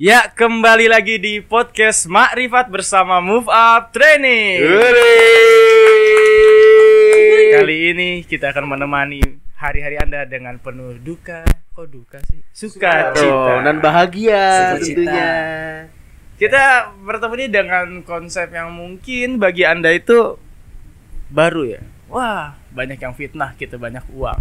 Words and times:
Ya, 0.00 0.32
kembali 0.32 0.88
lagi 0.88 1.20
di 1.20 1.44
podcast 1.44 2.08
Makrifat 2.08 2.72
bersama 2.72 3.20
Move 3.20 3.52
Up 3.52 3.92
Training. 3.92 4.64
Kali 7.52 7.76
ini 7.92 8.24
kita 8.24 8.48
akan 8.48 8.64
menemani 8.64 9.20
hari-hari 9.60 10.00
Anda 10.00 10.24
dengan 10.24 10.56
penuh 10.56 10.96
duka. 11.04 11.44
Kok 11.76 11.84
duka 11.92 12.16
sih? 12.32 12.40
Suka 12.48 13.12
Tuh, 13.12 13.60
dan 13.60 13.84
bahagia 13.84 14.72
Sukacita. 14.72 14.88
tentunya. 14.88 15.32
Kita 16.40 16.96
bertemu 17.04 17.34
ini 17.36 17.46
dengan 17.52 17.86
konsep 18.00 18.48
yang 18.56 18.72
mungkin 18.72 19.36
bagi 19.36 19.68
Anda 19.68 19.92
itu 19.92 20.40
baru 21.28 21.76
ya. 21.76 21.84
Wah, 22.08 22.56
banyak 22.70 22.98
yang 22.98 23.12
fitnah 23.12 23.52
kita 23.54 23.74
banyak 23.74 24.02
uang. 24.10 24.38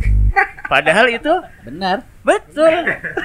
Padahal 0.70 1.10
itu 1.10 1.34
Benar. 1.66 2.06
betul. 2.22 2.70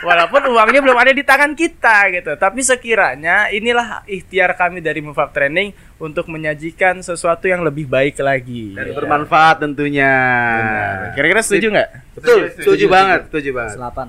Walaupun 0.00 0.48
uangnya 0.48 0.80
belum 0.80 0.96
ada 0.96 1.12
di 1.12 1.20
tangan 1.20 1.52
kita 1.52 2.08
gitu. 2.10 2.32
Tapi 2.34 2.64
sekiranya 2.64 3.52
inilah 3.52 4.00
ikhtiar 4.04 4.56
kami 4.56 4.80
dari 4.80 5.04
Move 5.04 5.20
Up 5.20 5.28
Training 5.28 5.76
untuk 6.00 6.32
menyajikan 6.32 7.04
sesuatu 7.04 7.45
yang 7.45 7.60
lebih 7.60 7.84
baik 7.84 8.16
lagi. 8.18 8.72
Dan 8.72 8.88
Ya. 8.88 8.96
bermanfaat 8.96 9.60
tentunya. 9.60 10.12
Benar. 10.56 10.96
Kira-kira 11.12 11.40
setuju 11.45 11.66
nggak? 11.68 11.90
Betul, 12.16 12.40
setuju 12.57 12.84
banget, 12.88 13.20
setuju 13.29 13.51
banget. 13.52 13.76
Selapan. 13.76 14.09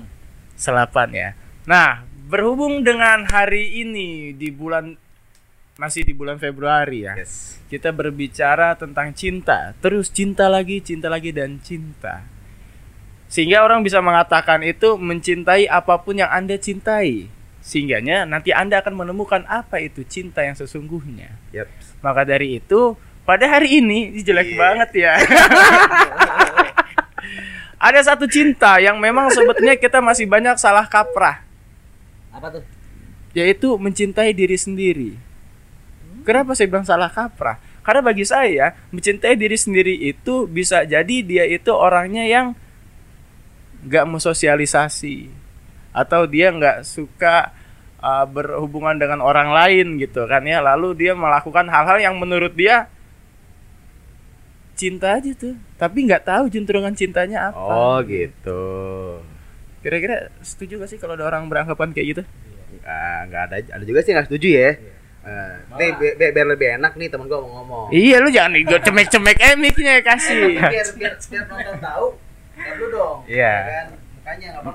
Selapan 0.56 1.08
ya. 1.12 1.28
Nah, 1.68 1.90
berhubung 2.26 2.80
dengan 2.80 3.28
hari 3.28 3.84
ini 3.84 4.32
di 4.32 4.48
bulan 4.48 4.96
masih 5.76 6.08
di 6.08 6.16
bulan 6.16 6.40
Februari 6.40 7.04
ya. 7.04 7.14
Yes. 7.20 7.60
Kita 7.68 7.92
berbicara 7.92 8.72
tentang 8.80 9.12
cinta, 9.12 9.76
terus 9.84 10.08
cinta 10.08 10.48
lagi, 10.48 10.80
cinta 10.80 11.12
lagi 11.12 11.30
dan 11.36 11.60
cinta. 11.60 12.24
Sehingga 13.28 13.60
orang 13.60 13.84
bisa 13.84 14.00
mengatakan 14.00 14.64
itu 14.64 14.96
mencintai 14.96 15.68
apa 15.68 16.00
pun 16.00 16.16
yang 16.16 16.32
Anda 16.32 16.56
cintai. 16.56 17.28
Sehingganya 17.60 18.22
nanti 18.24 18.54
Anda 18.54 18.78
akan 18.80 18.94
menemukan 18.94 19.42
apa 19.50 19.82
itu 19.82 20.06
cinta 20.06 20.40
yang 20.40 20.54
sesungguhnya. 20.54 21.34
Yep. 21.52 21.66
Maka 22.00 22.22
dari 22.22 22.62
itu, 22.62 22.94
pada 23.26 23.44
hari 23.50 23.82
ini 23.82 24.14
ini 24.14 24.22
jelek 24.22 24.54
banget 24.54 24.90
ya. 24.96 25.14
Ada 27.76 28.14
satu 28.14 28.24
cinta 28.24 28.80
yang 28.80 28.96
memang 28.96 29.28
sebetulnya 29.28 29.76
kita 29.76 30.00
masih 30.00 30.24
banyak 30.24 30.56
salah 30.56 30.88
kaprah, 30.88 31.44
Apa 32.32 32.48
tuh? 32.48 32.64
yaitu 33.36 33.76
mencintai 33.76 34.32
diri 34.32 34.56
sendiri. 34.56 35.26
Kenapa 36.26 36.58
saya 36.58 36.66
bilang 36.66 36.82
salah 36.82 37.06
kaprah? 37.06 37.62
Karena 37.86 38.02
bagi 38.02 38.26
saya, 38.26 38.74
mencintai 38.90 39.38
diri 39.38 39.54
sendiri 39.54 39.94
itu 39.94 40.50
bisa 40.50 40.82
jadi 40.82 41.16
dia 41.22 41.46
itu 41.46 41.70
orangnya 41.70 42.26
yang 42.26 42.58
nggak 43.86 44.04
mau 44.10 44.18
sosialisasi 44.18 45.30
atau 45.94 46.26
dia 46.26 46.50
nggak 46.50 46.82
suka 46.82 47.54
uh, 48.02 48.26
berhubungan 48.26 48.98
dengan 48.98 49.22
orang 49.22 49.54
lain 49.54 50.02
gitu 50.02 50.26
kan 50.26 50.42
ya. 50.42 50.58
Lalu 50.58 50.98
dia 50.98 51.14
melakukan 51.14 51.70
hal-hal 51.70 52.02
yang 52.02 52.18
menurut 52.18 52.58
dia 52.58 52.90
cinta 54.74 55.14
aja 55.14 55.30
tuh, 55.38 55.54
tapi 55.78 56.10
nggak 56.10 56.26
tahu 56.26 56.50
juntrungan 56.50 56.92
cintanya 56.98 57.54
apa. 57.54 57.70
Oh, 57.70 58.02
gitu. 58.02 58.62
Kira-kira 59.80 60.34
setuju 60.42 60.82
gak 60.82 60.90
sih 60.90 60.98
kalau 60.98 61.14
ada 61.14 61.22
orang 61.22 61.46
beranggapan 61.46 61.94
kayak 61.94 62.06
gitu? 62.10 62.22
Ah, 62.82 63.22
nggak 63.30 63.42
ada 63.46 63.56
ada 63.78 63.84
juga 63.86 64.02
sih 64.02 64.10
nggak 64.10 64.26
setuju 64.26 64.48
ya. 64.50 64.70
Eh, 65.26 65.54
nih 65.74 65.90
bi- 65.98 66.14
bi- 66.14 66.30
biar 66.30 66.46
lebih 66.46 66.68
enak 66.78 66.94
nih 66.94 67.10
temen 67.10 67.26
gua 67.26 67.42
mau 67.42 67.50
ngomong. 67.58 67.86
Iya 67.90 68.22
lu 68.22 68.30
jangan 68.30 68.54
gue 68.54 68.78
cemek-cemek 68.78 69.36
eh 69.36 69.54
mic-nya 69.58 69.98
kasih. 70.00 70.54
biar 70.54 70.70
biar 70.94 71.14
biar 71.18 71.44
nonton 71.50 71.76
tahu. 71.82 72.06
Lu 72.78 72.86
dong. 72.88 73.16
Iya. 73.26 73.52
ya 73.52 73.66
kan? 73.66 73.86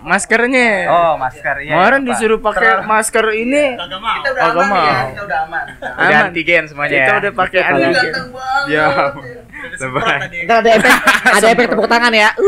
Maskernya. 0.01 0.87
Oh, 0.87 1.13
masker 1.19 1.55
iya. 1.59 1.75
Kemarin 1.75 2.07
disuruh 2.07 2.39
pakai 2.39 2.83
masker 2.83 3.25
ini. 3.33 3.75
Kita 3.75 3.83
udah 4.31 4.47
aman 4.47 4.63
mau. 4.63 4.79
ya, 4.79 4.95
kita 5.07 5.23
udah 5.23 5.39
aman. 5.43 5.65
Udah 5.75 6.19
antigen 6.23 6.63
semuanya. 6.67 6.95
Kita 6.95 7.13
udah 7.19 7.31
pakai 7.35 7.59
antigen. 7.61 8.11
Ya. 8.67 8.85
Lebay. 9.75 10.17
Ntar 10.47 10.57
ada 10.63 10.69
efek, 10.71 10.93
ada 11.31 11.47
efek 11.47 11.65
tepuk 11.67 11.87
tangan 11.87 12.11
ya. 12.11 12.29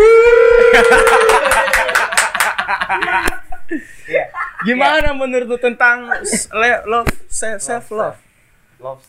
Gimana 4.63 5.12
menurut 5.12 5.47
lu 5.47 5.57
tentang 5.57 6.07
love 6.84 7.09
self 7.28 7.88
love? 7.90 8.18
love 8.79 9.00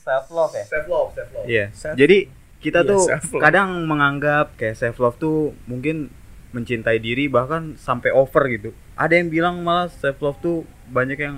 self 0.00 0.26
love 0.28 0.52
ya 0.52 0.64
Self 0.64 0.86
love, 0.86 1.10
self 1.12 1.28
love. 1.30 1.44
Iya. 1.44 1.66
Self- 1.70 1.94
Jadi 1.94 2.18
kita 2.58 2.80
Iya, 2.82 2.88
tuh 2.88 3.00
self 3.06 3.26
love. 3.30 3.42
kadang 3.42 3.84
menganggap 3.84 4.52
kayak 4.54 4.74
self 4.74 4.96
love 4.96 5.16
tuh 5.16 5.52
mungkin 5.64 6.08
mencintai 6.50 6.98
diri 6.98 7.26
bahkan 7.26 7.76
sampai 7.76 8.10
over 8.10 8.48
gitu. 8.48 8.70
Ada 8.94 9.16
yang 9.16 9.28
bilang 9.28 9.54
malah 9.60 9.86
self 9.88 10.18
love 10.18 10.38
tuh 10.38 10.62
banyak 10.86 11.16
yang 11.16 11.36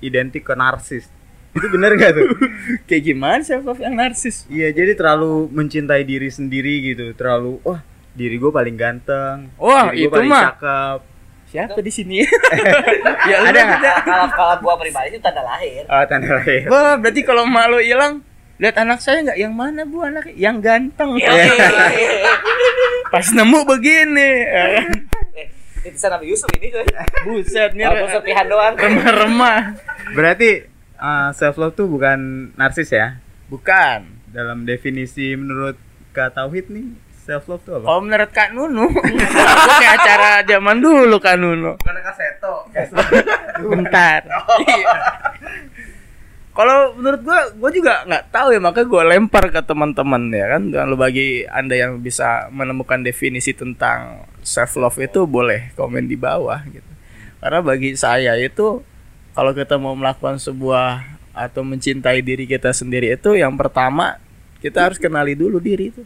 identik 0.00 0.42
ke 0.42 0.54
narsis. 0.54 1.06
Itu 1.50 1.66
bener 1.68 1.94
gak 1.94 2.14
tuh? 2.14 2.30
Kayak 2.88 3.02
gimana 3.04 3.42
self 3.42 3.62
love 3.64 3.78
yang 3.78 3.94
narsis? 3.94 4.46
Iya, 4.46 4.70
jadi 4.70 4.94
terlalu 4.94 5.50
mencintai 5.50 6.02
diri 6.02 6.28
sendiri 6.28 6.78
gitu. 6.84 7.10
Terlalu 7.12 7.58
wah, 7.60 7.82
diri 8.12 8.36
gue 8.36 8.48
paling 8.48 8.74
ganteng. 8.74 9.50
Wah, 9.56 9.90
diri 9.90 10.06
itu 10.06 10.10
paling 10.10 10.30
mah. 10.30 10.44
cakep. 10.50 11.00
Siapa 11.50 11.78
di 11.82 11.90
sini? 11.90 12.22
ya 13.30 13.36
Ada 13.42 13.58
nggak? 13.58 13.96
kalau 14.06 14.26
kalau 14.30 14.54
gua 14.62 14.74
pribadi 14.78 15.14
itu 15.14 15.18
tanda 15.18 15.42
lahir. 15.42 15.82
Oh, 15.90 16.04
tanda 16.06 16.38
lahir. 16.38 16.70
Wah, 16.70 16.94
berarti 16.94 17.26
kalau 17.26 17.42
malu 17.42 17.82
hilang 17.82 18.22
lihat 18.62 18.78
anak 18.78 19.02
saya 19.02 19.26
nggak? 19.26 19.38
Yang 19.40 19.54
mana 19.58 19.82
bu 19.82 19.98
anak? 20.06 20.30
Yang 20.38 20.56
ganteng. 20.62 21.18
Pas 23.12 23.26
nemu 23.34 23.58
begini. 23.66 24.30
Ya 24.46 24.64
eh 25.34 25.48
itu 25.80 25.96
Nabi 25.96 26.26
Yusuf 26.28 26.50
ini 26.60 26.68
coy. 26.68 26.84
Buset 27.24 27.72
nih. 27.72 27.88
Walaupun 27.88 28.08
serpihan 28.12 28.46
doang. 28.46 28.74
Remah-remah. 28.76 29.60
Berarti 30.12 30.68
self 31.32 31.56
love 31.56 31.74
tuh 31.74 31.88
bukan 31.88 32.52
narsis 32.54 32.92
ya? 32.92 33.16
bukan. 33.50 34.06
Dalam 34.30 34.62
definisi 34.62 35.34
menurut 35.34 35.74
Kak 36.14 36.38
Tauhid 36.38 36.70
nih, 36.70 36.86
self 37.20 37.44
love 37.46 37.62
tuh 37.62 37.76
apa? 37.76 37.84
kalau 37.84 38.00
menurut 38.00 38.30
Kak 38.30 38.48
Nunu 38.50 38.86
itu 38.90 39.24
kayak 39.76 39.94
acara 39.96 40.30
zaman 40.42 40.76
dulu 40.78 41.16
Kak 41.16 41.36
Nunu 41.36 41.72
Bukan 41.76 41.96
kaseto. 42.00 42.54
bentar 43.62 44.20
Iya. 44.62 44.88
kalau 46.50 46.92
menurut 46.92 47.20
gua 47.20 47.38
gua 47.54 47.70
juga 47.70 48.02
nggak 48.04 48.24
tahu 48.28 48.48
ya 48.50 48.58
makanya 48.58 48.86
gua 48.86 49.02
lempar 49.06 49.44
ke 49.48 49.60
teman-teman 49.62 50.22
ya 50.28 50.46
kan 50.50 50.62
dan 50.68 50.84
lu 50.84 50.96
bagi 50.96 51.46
anda 51.46 51.72
yang 51.72 52.00
bisa 52.00 52.50
menemukan 52.50 53.00
definisi 53.00 53.52
tentang 53.52 54.26
self 54.40 54.74
love 54.74 54.98
itu 54.98 55.24
boleh 55.24 55.70
komen 55.72 56.04
di 56.04 56.16
bawah 56.16 56.58
gitu 56.66 56.90
karena 57.38 57.60
bagi 57.60 57.94
saya 57.94 58.34
itu 58.34 58.82
kalau 59.30 59.54
kita 59.54 59.78
mau 59.78 59.94
melakukan 59.94 60.36
sebuah 60.36 61.06
atau 61.30 61.62
mencintai 61.62 62.20
diri 62.20 62.44
kita 62.44 62.74
sendiri 62.74 63.14
itu 63.14 63.32
yang 63.32 63.54
pertama 63.54 64.18
kita 64.58 64.90
harus 64.90 64.98
kenali 64.98 65.32
dulu 65.32 65.56
diri 65.56 65.88
itu 65.88 66.02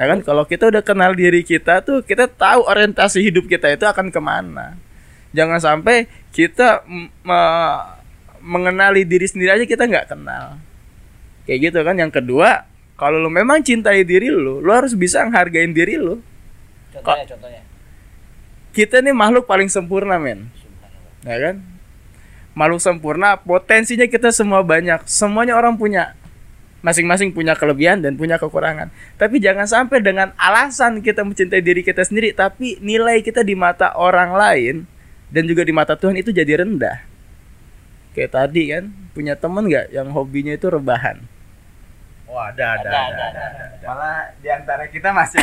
ya 0.00 0.04
kan? 0.08 0.24
Kalau 0.24 0.48
kita 0.48 0.72
udah 0.72 0.80
kenal 0.80 1.12
diri 1.12 1.44
kita 1.44 1.84
tuh 1.84 2.00
kita 2.00 2.24
tahu 2.24 2.64
orientasi 2.64 3.20
hidup 3.20 3.44
kita 3.44 3.68
itu 3.68 3.84
akan 3.84 4.08
ke 4.08 4.16
mana. 4.16 4.80
Jangan 5.36 5.60
sampai 5.60 6.08
kita 6.32 6.88
me- 6.88 8.00
mengenali 8.40 9.04
diri 9.04 9.28
sendiri 9.28 9.60
aja 9.60 9.64
kita 9.68 9.84
nggak 9.84 10.16
kenal. 10.16 10.56
Kayak 11.44 11.58
gitu 11.68 11.78
kan? 11.84 12.00
Yang 12.00 12.12
kedua 12.24 12.64
kalau 12.96 13.20
lu 13.20 13.28
memang 13.28 13.60
cintai 13.60 14.00
diri 14.08 14.32
lu 14.32 14.64
lu 14.64 14.70
harus 14.72 14.96
bisa 14.96 15.20
menghargain 15.28 15.76
diri 15.76 16.00
lu. 16.00 16.24
Contohnya 16.96 17.28
contohnya. 17.28 17.62
kita 18.70 19.02
nih 19.02 19.12
makhluk 19.14 19.44
paling 19.50 19.68
sempurna 19.68 20.16
men. 20.16 20.48
Ya 21.26 21.36
kan? 21.36 21.60
Makhluk 22.56 22.80
sempurna 22.82 23.38
potensinya 23.38 24.06
kita 24.08 24.32
semua 24.32 24.64
banyak. 24.64 25.04
Semuanya 25.06 25.54
orang 25.54 25.76
punya 25.78 26.18
masing-masing 26.80 27.36
punya 27.36 27.52
kelebihan 27.52 28.00
dan 28.00 28.16
punya 28.16 28.40
kekurangan. 28.40 28.88
Tapi 29.20 29.36
jangan 29.40 29.68
sampai 29.68 30.00
dengan 30.00 30.32
alasan 30.40 31.04
kita 31.04 31.24
mencintai 31.24 31.60
diri 31.60 31.84
kita 31.84 32.04
sendiri 32.04 32.32
tapi 32.32 32.80
nilai 32.80 33.20
kita 33.20 33.44
di 33.44 33.52
mata 33.52 33.92
orang 33.96 34.32
lain 34.32 34.74
dan 35.28 35.44
juga 35.46 35.62
di 35.62 35.72
mata 35.72 35.94
Tuhan 35.94 36.16
itu 36.16 36.32
jadi 36.32 36.64
rendah. 36.64 37.04
Kayak 38.16 38.30
tadi 38.34 38.62
kan 38.74 38.90
punya 39.14 39.38
temen 39.38 39.68
nggak 39.70 39.92
yang 39.94 40.08
hobinya 40.10 40.56
itu 40.56 40.66
rebahan? 40.66 41.22
Oh, 42.30 42.38
ada, 42.38 42.78
ada, 42.78 42.86
Ada, 42.86 42.94
ada, 42.94 43.10
ada, 43.10 43.24
ada, 43.26 43.42
ada, 43.42 43.64
ada. 43.74 43.86
Malah 43.90 44.18
di 44.38 44.48
antara 44.50 44.86
kita 44.86 45.10
masih 45.10 45.42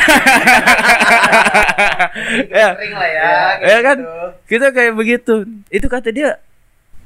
ya, 2.56 2.72
Sering 2.80 2.94
lah 2.96 3.10
ya. 3.12 3.28
ya 3.28 3.36
kayak 3.60 3.82
kan? 3.84 3.98
gitu. 4.00 4.16
kita 4.48 4.66
kayak 4.72 4.94
begitu. 4.96 5.34
Itu 5.68 5.86
kata 5.92 6.08
dia 6.08 6.40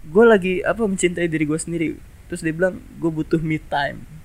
gue 0.06 0.24
lagi 0.26 0.62
apa 0.62 0.86
mencintai 0.86 1.26
diri 1.26 1.42
gue 1.42 1.58
sendiri. 1.58 1.88
Terus 2.30 2.46
dia 2.46 2.54
bilang 2.54 2.78
gue 2.78 3.10
butuh 3.10 3.42
me 3.42 3.58
time 3.58 4.21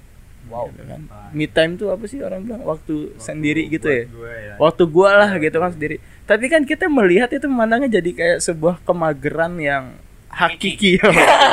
wow. 0.50 0.68
Gitu 0.72 0.84
kan. 0.84 1.02
me 1.32 1.46
time 1.48 1.74
tuh 1.76 1.92
apa 1.94 2.04
sih 2.08 2.20
orang 2.24 2.44
bilang? 2.44 2.64
Waktu, 2.64 3.16
sendiri 3.20 3.68
gitu 3.72 3.88
ya? 3.88 4.04
Gue 4.08 4.34
ya. 4.34 4.54
waktu 4.60 4.84
gua 4.88 5.10
lah 5.14 5.32
gitu 5.38 5.58
kan 5.60 5.72
sendiri. 5.72 6.00
Tapi 6.28 6.46
kan 6.52 6.64
kita 6.68 6.92
melihat 6.92 7.30
itu 7.32 7.46
memandangnya 7.48 8.00
jadi 8.00 8.12
kayak 8.12 8.40
sebuah 8.44 8.84
kemageran 8.84 9.60
yang 9.62 9.96
hakiki 10.28 11.00
ya 11.00 11.08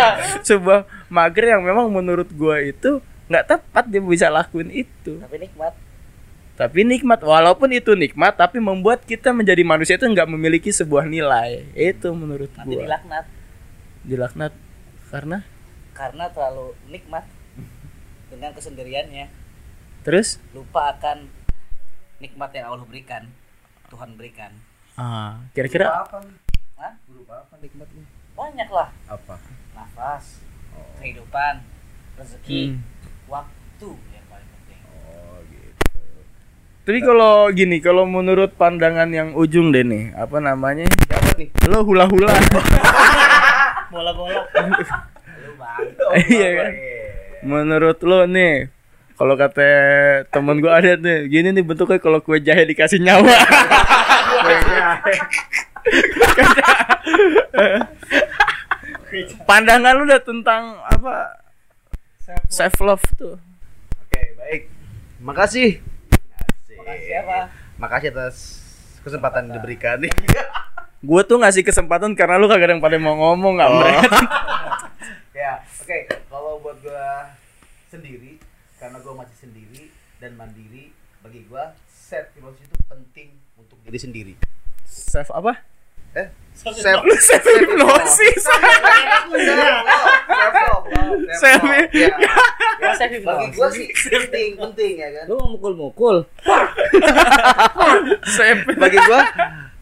sebuah 0.49 0.85
mager 1.08 1.56
yang 1.56 1.62
memang 1.64 1.88
menurut 1.88 2.29
gua 2.35 2.61
itu 2.61 3.00
nggak 3.31 3.44
tepat 3.49 3.85
dia 3.88 4.02
bisa 4.02 4.29
lakuin 4.29 4.69
itu. 4.69 5.17
Tapi 5.23 5.37
nikmat. 5.41 5.73
Tapi 6.55 6.81
nikmat. 6.87 7.19
Walaupun 7.25 7.73
itu 7.73 7.96
nikmat 7.96 8.37
tapi 8.37 8.61
membuat 8.61 9.02
kita 9.08 9.32
menjadi 9.32 9.62
manusia 9.64 9.96
itu 9.96 10.06
nggak 10.06 10.29
memiliki 10.29 10.70
sebuah 10.70 11.08
nilai. 11.08 11.64
Itu 11.73 12.12
menurut 12.12 12.52
nanti 12.55 12.76
gua. 12.76 12.82
dilaknat. 12.85 13.25
Dilaknat 14.05 14.52
karena? 15.08 15.38
Karena 15.94 16.26
terlalu 16.35 16.75
nikmat 16.91 17.25
dengan 18.34 18.50
kesendiriannya. 18.50 19.26
terus 20.02 20.36
Lupa 20.50 20.92
akan 20.92 21.31
nikmat 22.19 22.50
yang 22.50 22.69
Allah 22.69 22.82
berikan. 22.82 23.31
Tuhan 23.86 24.14
berikan. 24.14 24.50
ah 24.94 25.38
kira-kira 25.50 25.86
apa 26.02 26.19
nih? 26.20 26.36
Hah? 26.75 26.92
Berupa 27.04 27.34
apa 27.40 27.54
nikmatnya? 27.56 28.04
Banyak 28.34 28.69
lah. 28.69 28.90
Apa? 29.06 29.38
Nafas, 29.72 30.42
kehidupan, 30.98 31.62
rezeki, 32.14 32.75
Hmm. 32.75 32.82
waktu 33.26 33.88
yang 34.10 34.25
paling 34.26 34.48
penting. 34.52 34.78
Oh 34.84 35.38
gitu. 35.46 35.78
Tapi 36.84 36.98
kalau 37.00 37.34
gini, 37.48 37.76
kalau 37.78 38.04
menurut 38.04 38.54
pandangan 38.54 39.08
yang 39.08 39.32
ujung 39.32 39.70
deh 39.70 39.82
nih, 39.82 40.10
apa 40.12 40.36
namanya? 40.38 40.84
Siapa 40.84 41.32
nih? 41.34 41.48
Lo 41.66 41.81
hula-hula. 41.82 42.31
Bola-bola. 43.88 44.42
Lu 45.42 45.52
bang. 45.54 45.86
Iya 46.28 46.48
kan? 46.52 46.72
Menurut 47.44 48.00
lo 48.00 48.25
nih, 48.25 48.73
kalau 49.20 49.37
kata 49.37 49.69
temen 50.32 50.64
gua 50.64 50.81
ada 50.81 50.96
nih, 50.96 51.29
gini 51.29 51.52
nih 51.52 51.61
bentuknya 51.61 52.00
kalau 52.00 52.25
kue 52.25 52.41
jahe 52.41 52.64
dikasih 52.64 52.99
nyawa. 53.05 53.29
Pandangan 59.46 59.94
lu 59.94 60.08
udah 60.08 60.19
tentang 60.25 60.81
apa? 60.88 61.44
Self 62.49 62.81
love 62.81 63.05
tuh. 63.14 63.37
Oke, 64.08 64.20
baik. 64.41 64.73
Makasih. 65.20 65.79
Makasih 66.81 67.12
apa? 67.23 67.52
Makasih 67.76 68.08
atas 68.11 68.35
kesempatan 69.05 69.52
diberikan 69.52 70.00
nih. 70.00 70.11
Gue 71.05 71.20
tuh 71.29 71.37
ngasih 71.37 71.61
kesempatan 71.61 72.17
karena 72.17 72.41
lu 72.41 72.49
kagak 72.49 72.73
ada 72.73 72.73
yang 72.73 72.81
pada 72.81 72.96
mau 72.96 73.12
ngomong 73.12 73.61
nggak 73.61 73.70
Mbret? 73.76 74.08
ya, 75.44 75.55
oke. 75.61 75.99
Kalau 76.32 76.56
buat 76.64 76.76
gua 76.81 77.37
sendiri, 77.93 78.41
karena 78.81 78.96
gua 79.05 79.14
masih 79.20 79.37
sendiri 79.44 79.93
dan 80.17 80.32
mandiri, 80.41 80.96
bagi 81.20 81.44
gua 81.44 81.76
self 81.93 82.32
hypnosis 82.32 82.64
itu 82.64 82.76
penting 82.88 83.29
untuk 83.61 83.76
diri 83.85 83.99
sendiri. 84.00 84.32
Self 84.88 85.29
apa? 85.37 85.61
Eh, 86.14 86.31
self 86.55 87.02
self 87.20 87.44
hypnosis. 87.44 88.43
Self 91.43 91.62
Ya. 91.93 92.08
Self 92.94 93.12
Bagi 93.25 93.49
gua 93.52 93.69
sih 93.69 93.88
penting, 93.93 94.56
penting 94.56 94.94
ya 95.02 95.08
kan. 95.11 95.25
Lu 95.29 95.35
mau 95.41 95.49
mukul-mukul. 95.58 96.25
Self 98.25 98.58
Bagi 98.79 98.99
gua 99.05 99.20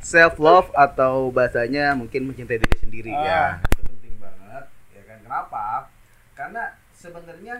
self 0.02 0.34
love 0.42 0.68
atau 0.74 1.30
bahasanya 1.30 1.94
mungkin 1.94 2.26
mencintai 2.26 2.58
diri 2.58 2.76
sendiri 2.82 3.12
ya. 3.14 3.62
Itu 3.62 3.82
penting 3.86 4.14
banget 4.18 4.64
ya 4.98 5.02
kan. 5.06 5.18
Kenapa? 5.32 5.88
Karena 6.36 6.76
sebenarnya 6.92 7.56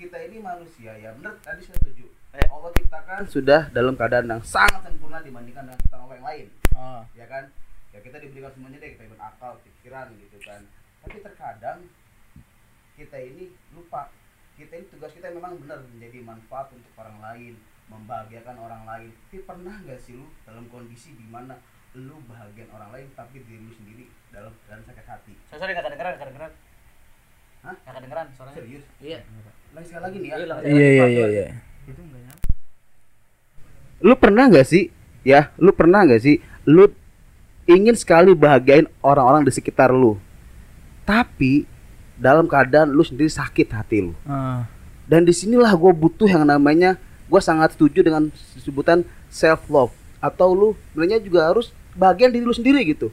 kita 0.00 0.16
ini 0.16 0.40
manusia 0.40 0.96
ya 0.96 1.12
benar 1.12 1.36
tadi 1.44 1.60
saya 1.60 1.76
setuju. 1.84 2.08
Eh, 2.32 2.48
Allah 2.48 2.72
ciptakan 2.72 3.20
sudah 3.28 3.68
dalam 3.68 3.92
keadaan 4.00 4.32
yang 4.32 4.40
sangat 4.40 4.80
sempurna 4.80 5.20
dibandingkan 5.20 5.68
dengan 5.68 5.76
kita 5.76 5.96
orang 6.00 6.16
yang 6.16 6.24
lain. 6.24 6.46
Ah. 6.72 7.04
ya 7.12 7.28
kan 7.28 7.52
ya 7.92 8.00
kita 8.00 8.16
diberikan 8.16 8.48
semuanya 8.48 8.80
deh 8.80 8.96
kita 8.96 9.12
akal 9.12 9.60
pikiran 9.60 10.08
gitu 10.16 10.40
kan 10.40 10.64
tapi 11.04 11.20
terkadang 11.20 11.84
kita 12.96 13.16
ini 13.20 13.52
lupa 13.76 14.08
kita 14.56 14.80
ini 14.80 14.88
tugas 14.88 15.12
kita 15.12 15.28
memang 15.36 15.60
benar 15.60 15.84
menjadi 15.92 16.24
manfaat 16.24 16.72
untuk 16.72 16.92
orang 16.96 17.20
lain 17.20 17.60
membahagiakan 17.92 18.56
orang 18.56 18.88
lain 18.88 19.12
tapi 19.28 19.44
pernah 19.44 19.76
nggak 19.84 20.00
sih 20.00 20.16
lu 20.16 20.28
dalam 20.48 20.64
kondisi 20.72 21.12
di 21.12 21.28
mana 21.28 21.60
lu 21.92 22.20
bahagian 22.24 22.72
orang 22.72 22.88
lain 22.88 23.08
tapi 23.12 23.44
diri 23.44 23.60
lu 23.60 23.72
sendiri 23.72 24.08
dalam 24.32 24.52
dalam 24.64 24.80
sakit 24.84 25.04
hati 25.04 25.32
Sorry, 25.52 25.60
sorry, 25.60 25.72
gak 25.76 25.84
kedengeran, 25.84 26.16
kedengeran. 26.16 26.52
Hah? 27.66 27.74
Gak 27.76 27.92
kedengeran 27.92 28.26
suaranya. 28.32 28.56
serius 28.56 28.84
Iya. 28.98 29.18
lagi 29.72 29.86
sekali 29.86 30.02
lagi 30.02 30.16
nih 30.16 30.28
ya 30.28 30.36
Iya, 30.36 30.46
lah. 30.46 30.56
Iya 30.62 30.88
iya 30.88 31.06
iya 31.06 31.26
iya. 31.28 31.46
lu 33.98 34.14
pernah 34.14 34.44
nggak 34.46 34.64
sih 34.64 34.92
ya 35.22 35.50
lu 35.56 35.70
pernah 35.70 36.00
nggak 36.02 36.16
sih 36.18 36.36
lu 36.64 36.88
ingin 37.66 37.92
sekali 37.92 38.32
bahagiain 38.32 38.86
orang-orang 39.00 39.42
di 39.42 39.50
sekitar 39.50 39.88
lu 39.88 40.20
tapi 41.02 41.64
dalam 42.14 42.44
keadaan 42.44 42.88
lu 42.88 43.02
sendiri 43.02 43.26
sakit 43.26 43.68
hati 43.70 43.98
lu 44.02 44.12
Ah. 44.24 44.68
dan 45.04 45.24
di 45.24 45.32
sinilah 45.32 45.72
gue 45.72 45.92
butuh 45.92 46.26
yang 46.26 46.44
namanya 46.44 47.00
gue 47.26 47.40
sangat 47.40 47.74
setuju 47.74 48.00
dengan 48.00 48.28
sebutan 48.56 49.00
self 49.28 49.64
love 49.66 49.90
atau 50.18 50.52
lu 50.52 50.68
sebenarnya 50.86 51.18
juga 51.18 51.40
harus 51.46 51.68
bagian 51.92 52.28
diri 52.28 52.44
lu 52.44 52.52
sendiri 52.52 52.84
gitu 52.86 53.08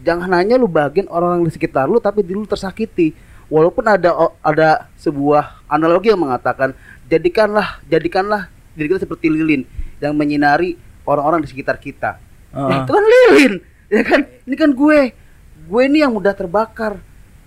jangan 0.00 0.30
hanya 0.32 0.54
lu 0.54 0.66
bagian 0.66 1.06
orang-orang 1.06 1.44
di 1.44 1.52
sekitar 1.52 1.86
lu 1.86 1.98
tapi 1.98 2.22
diri 2.22 2.34
lu 2.34 2.46
tersakiti 2.46 3.12
walaupun 3.54 3.86
ada 3.86 4.10
ada 4.42 4.90
sebuah 4.98 5.62
analogi 5.70 6.10
yang 6.10 6.18
mengatakan 6.18 6.74
jadikanlah 7.06 7.78
jadikanlah 7.86 8.50
diri 8.74 8.90
kita 8.90 9.06
seperti 9.06 9.30
lilin 9.30 9.62
yang 10.02 10.10
menyinari 10.18 10.74
orang-orang 11.06 11.46
di 11.46 11.48
sekitar 11.54 11.78
kita. 11.78 12.18
Ah. 12.50 12.66
Nah, 12.66 12.76
itu 12.82 12.90
kan 12.90 13.04
lilin 13.06 13.52
ya 13.86 14.02
kan? 14.02 14.20
Ini 14.42 14.56
kan 14.58 14.70
gue. 14.74 15.00
Gue 15.64 15.82
ini 15.86 16.02
yang 16.02 16.10
mudah 16.10 16.34
terbakar 16.34 16.98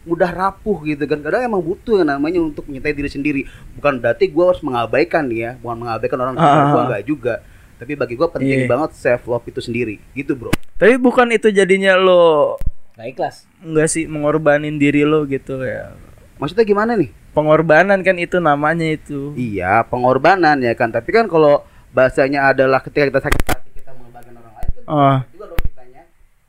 mudah 0.08 0.32
rapuh 0.32 0.88
gitu 0.88 1.04
kan. 1.04 1.20
Kadang 1.20 1.44
emang 1.44 1.60
butuh 1.60 2.00
yang 2.00 2.08
namanya 2.08 2.40
untuk 2.40 2.64
mencintai 2.72 2.96
diri 2.96 3.12
sendiri. 3.12 3.42
Bukan 3.76 4.00
berarti 4.00 4.32
gue 4.32 4.44
harus 4.48 4.64
mengabaikan 4.64 5.28
nih 5.28 5.40
ya 5.44 5.52
bukan 5.60 5.76
mengabaikan 5.84 6.18
orang 6.24 6.34
sekitar 6.40 6.64
Ah. 6.64 6.72
gue 6.72 6.82
enggak 6.88 7.04
juga. 7.04 7.36
Tapi 7.78 7.94
bagi 7.94 8.16
gue 8.16 8.28
penting 8.32 8.60
Iya. 8.66 8.70
banget 8.72 8.90
self 8.96 9.28
love 9.28 9.46
itu 9.46 9.60
sendiri. 9.60 10.00
Gitu 10.16 10.32
bro. 10.34 10.56
Tapi 10.80 10.96
bukan 10.96 11.28
itu 11.36 11.52
jadinya 11.52 12.00
lo 12.00 12.56
Gak 12.98 13.08
ikhlas. 13.08 13.36
enggak 13.60 13.88
sih 13.88 14.04
mengorbanin 14.06 14.76
diri 14.76 15.02
lo 15.02 15.22
gitu 15.24 15.62
ya. 15.62 15.94
maksudnya 16.36 16.66
gimana 16.66 16.94
nih 16.94 17.14
Pengorbanan 17.30 18.02
kan 18.02 18.18
itu 18.18 18.38
namanya 18.40 18.82
itu. 18.84 19.34
iya 19.34 19.82
pengorbanan 19.84 20.58
ya 20.58 20.74
kan 20.74 20.90
tapi 20.90 21.10
kan 21.12 21.26
kalau 21.26 21.62
bahasanya 21.92 22.50
adalah 22.50 22.78
ketika 22.80 23.06
kita 23.08 23.20
sakit 23.22 23.42
hati 23.44 23.70
kita 23.72 23.94
membagikan 23.94 24.34
orang 24.36 24.54
lain 24.56 24.70
kan 24.74 24.84
Ah. 24.88 25.18
juga 25.30 25.46
dong 25.48 25.62
kitanya 25.62 26.04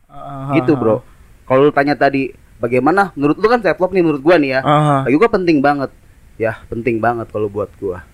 Ah, 0.07 0.53
gitu 0.55 0.73
ah, 0.73 0.79
bro 0.79 0.97
kalau 1.45 1.61
lu 1.63 1.71
tanya 1.71 1.93
tadi 1.93 2.33
bagaimana 2.57 3.13
menurut 3.15 3.37
lu 3.37 3.47
kan 3.47 3.61
self 3.61 3.77
love 3.79 3.93
nih 3.93 4.01
menurut 4.01 4.21
gua 4.21 4.37
nih 4.37 4.51
ya 4.51 4.61
ah. 4.63 5.01
bagi 5.05 5.17
gua 5.17 5.29
penting 5.29 5.59
banget 5.61 5.91
ya 6.37 6.57
penting 6.67 6.97
banget 6.97 7.29
kalau 7.29 7.47
buat 7.47 7.69
gua 7.77 8.09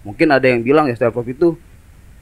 mungkin 0.00 0.30
ada 0.30 0.46
yang 0.46 0.62
bilang 0.62 0.86
ya 0.86 0.94
self 0.94 1.12
love 1.12 1.26
itu 1.28 1.58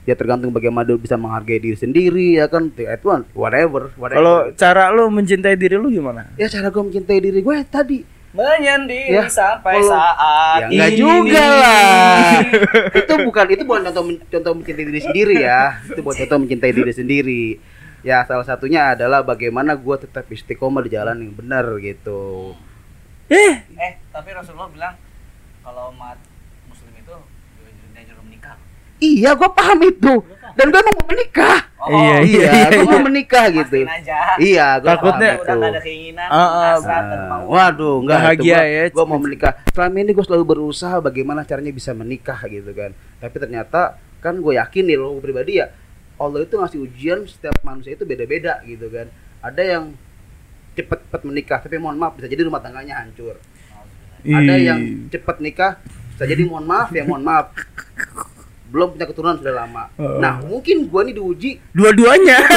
ya 0.02 0.14
tergantung 0.14 0.48
bagaimana 0.48 0.86
lu 0.86 0.96
bisa 0.96 1.14
menghargai 1.14 1.58
diri 1.58 1.74
sendiri 1.74 2.36
ya 2.36 2.46
kan? 2.46 2.68
Itu 2.68 3.06
kan 3.06 3.22
whatever 3.32 3.92
whatever. 3.94 4.16
Kalau 4.16 4.36
cara 4.54 4.88
lo 4.88 5.06
mencintai 5.06 5.54
diri 5.54 5.74
lo 5.74 5.88
gimana? 5.88 6.28
ya 6.34 6.46
cara 6.46 6.68
gua 6.68 6.82
mencintai 6.82 7.18
diri 7.18 7.38
gue 7.38 7.56
tadi. 7.64 8.00
Menyendiri 8.30 9.10
Ya, 9.12 9.26
sampai 9.26 9.74
kalau- 9.76 9.90
saat 9.90 10.58
ya 10.60 10.66
enggak 10.68 10.88
ini. 10.88 10.96
juga 10.96 11.44
lah. 11.50 12.22
Itu 13.02 13.14
bukan 13.20 13.46
itu 13.48 13.62
bukan 13.64 13.80
contoh 13.84 14.04
men- 14.04 14.22
contoh 14.24 14.52
mencintai 14.54 14.86
diri 14.86 15.00
sendiri 15.00 15.34
ya. 15.36 15.82
Itu 15.84 16.00
bukan 16.00 16.16
contoh 16.20 16.38
mencintai 16.38 16.70
diri 16.72 16.92
sendiri. 16.92 17.44
Ya 18.00 18.22
salah 18.22 18.46
satunya 18.46 18.94
adalah 18.94 19.20
bagaimana 19.20 19.74
gua 19.74 19.98
tetap 19.98 20.24
istiqomah 20.26 20.80
di 20.80 20.90
jalan 20.90 21.18
yang 21.20 21.34
benar 21.34 21.66
gitu. 21.78 22.54
Eh, 23.26 23.66
Eh, 23.76 23.92
tapi 24.08 24.30
Rasulullah 24.30 24.66
bilang 24.68 24.94
kalau 25.60 25.90
umat 25.90 26.16
muslim 26.66 26.94
itu 26.94 27.14
dianjur 27.90 28.14
menikah. 28.22 28.54
Iya 29.00 29.32
gua 29.32 29.50
paham 29.50 29.80
itu 29.82 30.14
dan 30.52 30.66
gua 30.68 30.80
mau 30.84 31.04
menikah 31.06 31.58
Iya, 31.80 32.16
iya 32.20 32.44
iya, 32.44 32.68
gua 32.70 32.84
iya. 32.84 32.90
mau 32.92 33.00
menikah 33.02 33.44
gitu 33.48 33.76
aja. 33.80 34.18
iya 34.36 34.66
gua 34.76 34.88
Takutnya- 34.94 35.32
udah 35.34 35.48
itu. 35.48 35.56
gak 35.56 35.72
ada 35.72 35.80
keinginan, 35.80 36.26
Nah, 36.28 36.76
mau. 37.26 37.42
waduh, 37.48 37.94
enggak 37.98 38.18
Bahagia 38.20 38.60
ya. 38.62 38.82
Gue 38.92 39.04
mau 39.06 39.16
menikah. 39.16 39.52
Selama 39.66 39.96
ini 39.98 40.12
gue 40.12 40.20
selalu 40.20 40.44
berusaha 40.46 40.96
bagaimana 41.00 41.40
caranya 41.42 41.72
bisa 41.72 41.90
menikah 41.92 42.36
gitu 42.46 42.68
kan. 42.70 42.92
Tapi 43.16 43.32
ternyata 43.34 43.80
kan 44.20 44.36
gue 44.36 44.52
yakin 44.54 44.84
nih 44.84 44.96
lo 44.96 45.16
pribadi 45.16 45.56
ya 45.56 45.72
Allah 46.14 46.44
itu 46.44 46.52
ngasih 46.52 46.78
ujian 46.78 47.24
setiap 47.24 47.56
manusia 47.64 47.96
itu 47.96 48.04
beda-beda 48.04 48.60
gitu 48.62 48.86
kan. 48.86 49.08
Ada 49.40 49.62
yang 49.64 49.84
cepet-cepet 50.70 51.20
menikah 51.24 51.58
tapi 51.58 51.80
mohon 51.80 51.96
maaf 51.96 52.12
bisa 52.14 52.28
jadi 52.28 52.44
rumah 52.44 52.60
tangganya 52.60 53.00
hancur. 53.00 53.40
Ada 54.20 54.54
yang 54.54 54.80
cepet 55.08 55.36
nikah 55.40 55.80
bisa 56.12 56.28
jadi 56.28 56.44
mohon 56.44 56.68
maaf 56.68 56.92
ya 56.92 57.02
mohon 57.02 57.24
maaf 57.24 57.56
belum 58.70 58.94
punya 58.94 59.06
keturunan 59.06 59.36
sudah 59.36 59.54
lama. 59.56 59.84
Oh. 59.98 60.18
Nah 60.22 60.38
mungkin 60.42 60.86
gua 60.86 61.02
nih 61.02 61.14
diuji 61.14 61.58
dua-duanya. 61.74 62.38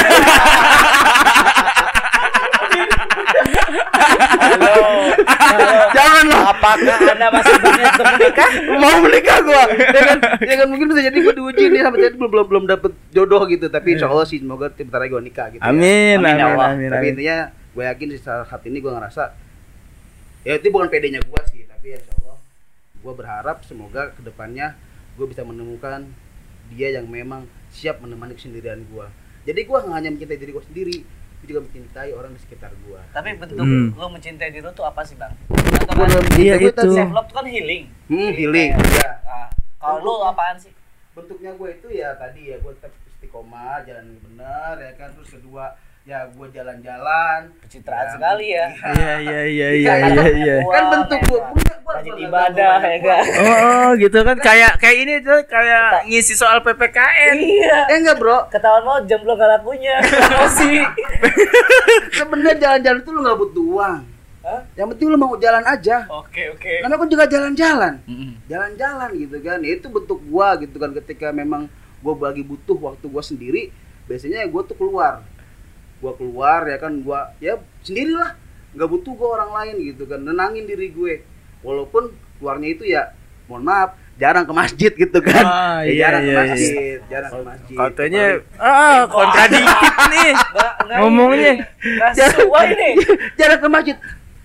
jangan 5.94 6.24
lah 6.28 6.42
Apakah 6.54 6.96
Anda 7.00 7.26
masih 7.30 7.54
berniat 7.58 7.92
untuk 7.94 8.06
menikah? 8.18 8.50
mau 8.78 8.96
menikah 9.00 9.38
gua 9.42 9.62
ya 9.70 10.02
kan 10.04 10.18
ya 10.42 10.54
kan 10.62 10.66
mungkin 10.70 10.86
bisa 10.92 11.00
jadi 11.04 11.18
gua 11.20 11.34
diuji 11.34 11.64
nih 11.70 11.80
sampai 11.84 12.00
jadi 12.02 12.14
belum 12.18 12.30
belum 12.30 12.46
belum 12.50 12.64
dapet 12.68 12.92
jodoh 13.10 13.42
gitu 13.48 13.66
tapi 13.70 13.96
insya 13.96 14.08
Allah 14.10 14.26
sih 14.26 14.38
semoga 14.40 14.70
bentar 14.70 14.98
lagi 15.00 15.10
gua 15.12 15.22
nikah 15.22 15.46
gitu 15.52 15.60
ya. 15.62 15.70
Amin, 15.70 16.18
Amin, 16.20 16.34
amin, 16.34 16.44
Allah. 16.54 16.66
amin, 16.74 16.88
tapi 16.90 17.06
amin. 17.06 17.12
intinya 17.16 17.36
gue 17.74 17.84
yakin 17.84 18.06
sih 18.14 18.20
saat 18.22 18.62
ini 18.66 18.78
gue 18.78 18.92
ngerasa 18.92 19.34
ya 20.46 20.52
itu 20.54 20.70
bukan 20.70 20.86
pedenya 20.86 21.18
gue 21.18 21.40
sih 21.50 21.66
tapi 21.66 21.90
ya 21.90 21.98
insya 21.98 22.14
Allah 22.22 22.38
gue 22.94 23.12
berharap 23.14 23.56
semoga 23.66 24.14
ke 24.14 24.20
depannya 24.22 24.78
gue 25.14 25.26
bisa 25.26 25.42
menemukan 25.42 26.06
dia 26.66 26.88
yang 26.90 27.06
memang 27.06 27.44
siap 27.68 27.98
menemani 27.98 28.32
kesendirian 28.32 28.82
gue 28.84 29.06
jadi 29.44 29.60
gue 29.60 29.78
nggak 29.78 29.94
hanya 29.94 30.10
mencintai 30.10 30.36
diri 30.36 30.50
gue 30.50 30.64
sendiri 30.64 30.96
gue 31.04 31.46
juga 31.46 31.60
mencintai 31.60 32.10
orang 32.10 32.32
di 32.32 32.40
sekitar 32.40 32.72
gue 32.74 33.00
Tapi 33.10 33.36
bentuk 33.36 33.56
Hmm. 33.58 33.92
lu 33.92 34.06
mencintai 34.08 34.48
diri 34.48 34.60
lu 34.60 34.72
tuh 34.72 34.82
apa 34.82 35.04
sih, 35.04 35.12
Bang? 35.14 35.36
Atau 35.52 35.92
kan 35.92 36.08
Iya, 36.34 36.56
itu. 36.58 36.88
self 36.88 37.12
love 37.12 37.28
tuh 37.28 37.36
kan 37.36 37.44
healing. 37.44 37.84
Hmm, 38.08 38.32
healing, 38.32 38.72
kayak- 38.72 38.80
iya. 38.96 39.10
Ah, 39.22 39.48
Kalau 39.76 40.00
lu 40.00 40.14
apaan 40.24 40.56
sih? 40.56 40.72
bentuknya 41.12 41.52
gue 41.52 41.68
itu 41.70 41.88
ya 41.92 42.16
tadi 42.16 42.48
ya 42.48 42.56
gue 42.56 42.72
tetap 42.74 42.90
istiqomah 43.06 43.84
jalan 43.84 44.08
yang 44.08 44.20
benar 44.24 44.74
ya 44.76 44.92
kan 44.94 45.12
terus 45.12 45.30
kedua 45.30 45.76
ya 46.04 46.28
gue 46.28 46.46
jalan-jalan 46.52 47.48
Pencitraan 47.64 48.04
Ya, 48.04 48.12
sekali 48.12 48.46
ya. 48.52 48.66
Iya 48.92 49.14
iya 49.18 49.40
iya 49.40 49.68
iya 49.72 49.92
iya 50.04 50.24
iya. 50.36 50.56
kan 50.62 50.84
bentuk 50.92 51.20
gue 51.24 51.40
punya 51.40 51.74
gue 51.74 51.92
Rajin 51.96 52.16
ibadah 52.20 52.76
ya 52.76 52.98
kan. 53.00 53.24
Oh, 53.40 53.88
gitu 53.96 54.18
kan 54.20 54.36
kayak 54.36 54.76
kayak 54.76 54.96
ini 55.00 55.14
tuh 55.18 55.40
kayak 55.48 56.04
ngisi 56.04 56.36
soal 56.36 56.60
PPKN. 56.60 57.36
Iya. 57.40 57.78
eh 57.88 57.96
enggak 57.96 58.20
bro 58.20 58.44
Ketahuan 58.52 58.84
mau 58.84 59.00
jam 59.02 59.16
belum 59.16 59.32
gak 59.34 59.48
lakunya. 59.48 59.96
Emosi. 60.28 60.72
sebenarnya 62.20 62.54
jalan-jalan 62.58 62.98
itu 63.00 63.10
lu 63.10 63.20
nggak 63.20 63.38
butuh 63.40 63.64
uang 63.64 63.96
Hah? 64.44 64.60
yang 64.76 64.92
penting 64.92 65.08
lu 65.08 65.16
mau 65.16 65.32
jalan 65.40 65.64
aja 65.64 66.04
Oke, 66.12 66.52
oke. 66.52 66.84
karena 66.84 67.00
kan 67.00 67.08
juga 67.08 67.24
jalan-jalan 67.24 67.94
jalan-jalan 68.44 69.08
gitu 69.16 69.36
kan 69.40 69.56
itu 69.64 69.88
bentuk 69.88 70.20
gua 70.28 70.52
gitu 70.60 70.76
kan 70.76 70.92
ketika 70.92 71.32
memang 71.32 71.64
gua 72.04 72.28
lagi 72.28 72.44
butuh 72.44 72.76
waktu 72.76 73.08
gua 73.08 73.24
sendiri 73.24 73.72
biasanya 74.04 74.44
gua 74.52 74.60
tuh 74.60 74.76
keluar 74.76 75.24
gua 75.98 76.12
keluar 76.14 76.64
ya 76.64 76.76
kan 76.76 77.00
gua 77.00 77.34
ya 77.38 77.54
sendirilah. 77.80 78.34
Nggak 78.72 78.88
butuh 78.88 79.12
gua 79.12 79.28
orang 79.36 79.50
lain 79.54 79.74
gitu 79.88 80.02
kan. 80.04 80.18
Nenangin 80.18 80.64
diri 80.64 80.90
gue. 80.90 81.22
Walaupun 81.60 82.10
keluarnya 82.36 82.68
itu 82.70 82.84
ya 82.84 83.14
mohon 83.46 83.62
maaf 83.62 83.94
jarang 84.14 84.42
ke 84.42 84.52
masjid 84.52 84.90
gitu 84.90 85.18
kan. 85.20 85.44
Ah, 85.44 85.80
Ya, 85.80 85.90
iya, 85.90 85.98
jarang 86.00 86.20
ke 86.20 86.26
iya, 86.26 86.34
iya. 86.34 86.42
masjid 86.44 86.98
jarang 87.06 87.30
ke 87.30 87.42
masjid. 87.44 87.76
Katanya 87.76 88.24
ah 88.56 89.00
kontradiktif 89.06 89.94
nih. 90.12 90.30
Nggak, 90.34 90.72
nggak 90.80 90.98
Ngomongnya. 90.98 91.52
sesuai 92.12 92.68
nih. 92.72 92.92
jarang 93.34 93.60
ke 93.60 93.68
masjid. 93.68 93.96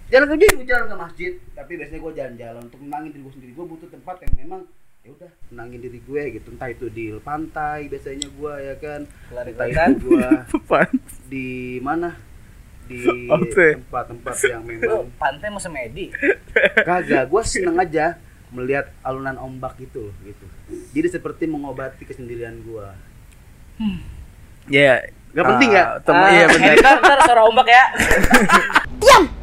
Jarang 0.09 0.27
ke 0.27 0.35
masjid 0.35 0.53
jarang 0.63 0.87
ke 0.87 0.95
masjid. 0.97 1.31
Tapi 1.53 1.71
biasanya 1.75 1.99
gue 1.99 2.13
jalan-jalan 2.13 2.61
untuk 2.65 2.79
menangin 2.81 3.09
diri 3.11 3.21
gue 3.21 3.33
sendiri. 3.33 3.51
Gue 3.53 3.65
butuh 3.67 3.89
tempat 3.89 4.15
yang 4.21 4.33
memang 4.37 4.61
ya 5.09 5.15
udah 5.15 5.31
menangin 5.49 5.79
diri 5.81 5.99
gue 5.99 6.21
gitu 6.31 6.47
entah 6.49 6.69
itu 6.69 6.85
di 6.87 7.05
pantai 7.19 7.89
biasanya 7.89 8.29
gue 8.29 8.53
ya 8.61 8.75
kan 8.77 9.01
Lari 9.29 9.49
entah 9.49 9.65
kelihatan. 9.65 9.89
itu 9.91 10.05
gue 10.05 10.27
di 11.25 11.47
mana 11.79 12.13
di 12.85 13.05
tempat-tempat 13.75 14.35
yang 14.45 14.61
Lu 14.61 14.69
memang 14.71 15.09
pantai 15.21 15.47
mau 15.47 15.57
semedi. 15.57 16.13
kagak 16.79 17.25
gue 17.25 17.41
seneng 17.43 17.75
aja 17.75 18.17
melihat 18.49 18.89
alunan 19.01 19.37
ombak 19.37 19.77
gitu 19.77 20.09
gitu 20.21 20.45
jadi 20.89 21.09
seperti 21.11 21.45
mengobati 21.45 22.01
kesendirian 22.03 22.61
gue 22.61 22.85
Ya. 24.67 25.01
Gak 25.31 25.45
penting 25.47 25.71
ya? 25.71 25.97
Tem 25.99 26.13
iya 26.13 26.45
Ah, 26.45 26.49
benar. 26.51 26.73
edit, 26.73 26.97
Ntar, 26.99 27.19
suara 27.23 27.41
ombak 27.45 27.67
ya. 27.67 27.83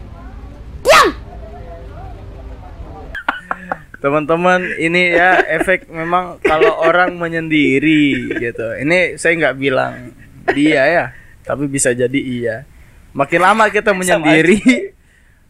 Teman-teman, 4.07 4.63
ini 4.79 5.11
ya 5.11 5.43
efek 5.51 5.91
memang 5.91 6.39
kalau 6.39 6.79
orang 6.79 7.19
menyendiri 7.19 8.39
gitu. 8.39 8.79
Ini 8.79 9.19
saya 9.19 9.35
nggak 9.35 9.57
bilang 9.59 10.15
dia 10.55 10.83
ya, 10.87 11.05
tapi 11.43 11.67
bisa 11.67 11.91
jadi 11.91 12.15
iya. 12.23 12.63
Makin 13.11 13.43
lama 13.43 13.67
kita 13.67 13.91
menyendiri, 13.91 14.95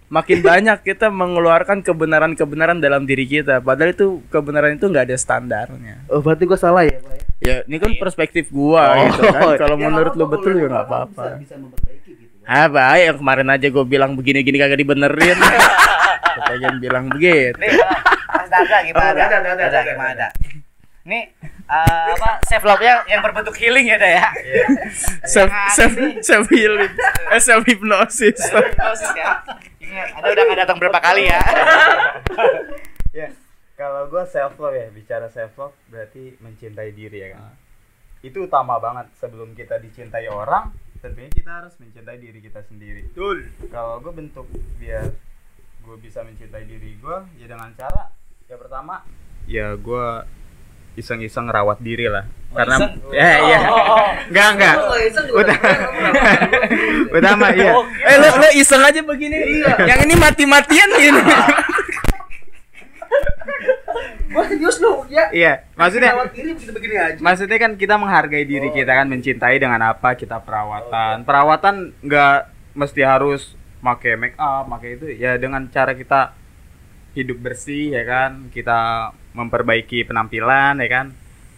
makin 0.08 0.40
banyak 0.40 0.88
kita 0.88 1.12
mengeluarkan 1.12 1.84
kebenaran-kebenaran 1.84 2.80
dalam 2.80 3.04
diri 3.04 3.28
kita. 3.28 3.60
Padahal 3.60 3.92
itu 3.92 4.24
kebenaran 4.32 4.80
itu 4.80 4.88
nggak 4.88 5.12
ada 5.12 5.16
standarnya. 5.20 6.08
oh 6.08 6.24
berarti 6.24 6.48
gue 6.48 6.56
salah 6.56 6.88
ya 6.88 6.96
pak 6.96 7.12
ya 7.12 7.26
Ya, 7.36 7.60
ini 7.68 7.76
kan 7.76 7.92
perspektif 8.00 8.48
gua 8.48 8.96
gitu 9.12 9.28
kan. 9.28 9.52
Kalau 9.60 9.76
Ya, 9.76 9.84
menurut 9.92 10.16
lu 10.16 10.24
apa-apa, 10.24 10.34
betul 10.40 10.52
ya 10.56 10.66
nggak 10.72 10.86
apa-apa 10.88 11.24
gitu 11.44 11.54
Ah, 12.48 12.70
baik 12.70 13.02
yang 13.12 13.16
kemarin 13.20 13.48
aja 13.52 13.66
gue 13.68 13.84
bilang 13.84 14.16
begini-gini 14.16 14.56
kagak 14.56 14.80
dibenerin. 14.80 15.36
Pengen 16.48 16.74
bilang 16.80 17.04
begitu. 17.10 17.56
Nih, 17.58 17.76
Mas 18.28 18.50
gimana? 18.86 19.10
Oh, 19.10 19.14
Dada, 19.14 19.38
Dada, 19.40 19.64
Dada, 19.68 19.80
gimana? 19.84 20.12
Dada. 20.14 20.28
Nih, 21.06 21.22
eh, 21.70 22.06
apa 22.18 22.30
self 22.42 22.66
love 22.66 22.82
nya 22.82 23.06
yang 23.06 23.22
berbentuk 23.22 23.54
healing 23.54 23.86
ya, 23.86 23.96
Da 23.98 24.08
ya? 24.10 24.26
self 25.22 25.50
Yang 25.50 25.70
self 25.78 25.92
self 26.26 26.46
healing 26.50 26.92
eh, 27.30 27.38
self 27.38 27.62
hypnosis 27.62 28.42
Hipnosis 28.42 29.12
ya. 29.14 29.38
Ingat, 29.78 30.08
ada 30.18 30.26
udah 30.34 30.42
nggak 30.50 30.58
datang 30.66 30.78
berapa 30.82 30.98
kali 30.98 31.30
ya? 31.30 31.38
ya 33.14 33.28
kalau 33.76 34.08
gue 34.08 34.24
self 34.26 34.56
love 34.56 34.74
ya 34.74 34.88
bicara 34.90 35.28
self 35.30 35.52
love 35.60 35.76
berarti 35.92 36.34
mencintai 36.40 36.90
diri 36.96 37.28
ya 37.28 37.28
kan 37.36 37.54
itu 38.24 38.48
utama 38.48 38.80
banget 38.80 39.12
sebelum 39.20 39.52
kita 39.52 39.78
dicintai 39.78 40.26
orang 40.26 40.72
tentunya 40.98 41.30
kita 41.30 41.62
harus 41.62 41.76
mencintai 41.78 42.18
diri 42.18 42.40
kita 42.40 42.64
sendiri 42.66 43.06
betul 43.12 43.46
kalau 43.68 44.00
gue 44.00 44.12
bentuk 44.16 44.48
biar 44.80 45.12
gue 45.86 45.96
bisa 46.02 46.20
mencintai 46.20 46.66
diri 46.66 46.98
gue 46.98 47.16
ya 47.38 47.46
dengan 47.46 47.70
cara 47.72 48.10
ya 48.44 48.58
pertama 48.58 49.06
ya 49.46 49.78
gue 49.78 50.06
iseng-iseng 50.96 51.46
rawat 51.46 51.76
diri 51.78 52.08
lah. 52.08 52.24
Oh, 52.50 52.56
karena 52.56 52.76
iseng? 52.80 52.92
ya 53.20 53.30
iya 53.44 53.58
Oh, 53.68 53.76
oh, 53.76 53.84
oh. 54.00 54.10
enggak 54.32 54.48
nggak- 54.56 54.80
utama 57.12 57.46
iya. 57.58 57.72
Eh 58.02 58.16
lo 58.16 58.28
lo 58.32 58.48
iseng 58.56 58.80
aja 58.80 59.00
begini. 59.04 59.60
Yang 59.84 60.00
ini 60.08 60.14
mati-matian 60.16 60.88
gini. 60.96 61.20
Gua 64.26 64.44
serius 64.44 64.76
lu 64.82 65.06
ya. 65.08 65.30
iya 65.32 65.64
maksudnya 65.78 66.12
Rawat 66.12 66.34
diri 66.34 66.50
begitu 66.52 66.72
begini 66.74 66.96
aja. 66.98 67.20
Maksudnya 67.22 67.56
kan 67.56 67.72
kita 67.76 67.94
menghargai 67.96 68.44
diri 68.44 68.68
kita 68.68 68.92
kan 68.92 69.06
mencintai 69.06 69.56
dengan 69.56 69.80
apa 69.80 70.12
kita 70.12 70.42
perawatan. 70.42 71.22
Perawatan 71.24 71.92
nggak 72.02 72.36
mesti 72.72 73.00
harus 73.04 73.52
pakai 73.86 74.18
make 74.18 74.34
up, 74.34 74.66
pakai 74.66 74.98
itu 74.98 75.06
ya 75.14 75.38
dengan 75.38 75.70
cara 75.70 75.94
kita 75.94 76.34
hidup 77.14 77.38
bersih 77.38 77.94
ya 77.94 78.02
kan, 78.02 78.50
kita 78.50 79.10
memperbaiki 79.38 80.02
penampilan 80.04 80.82
ya 80.82 80.88
kan, 80.90 81.06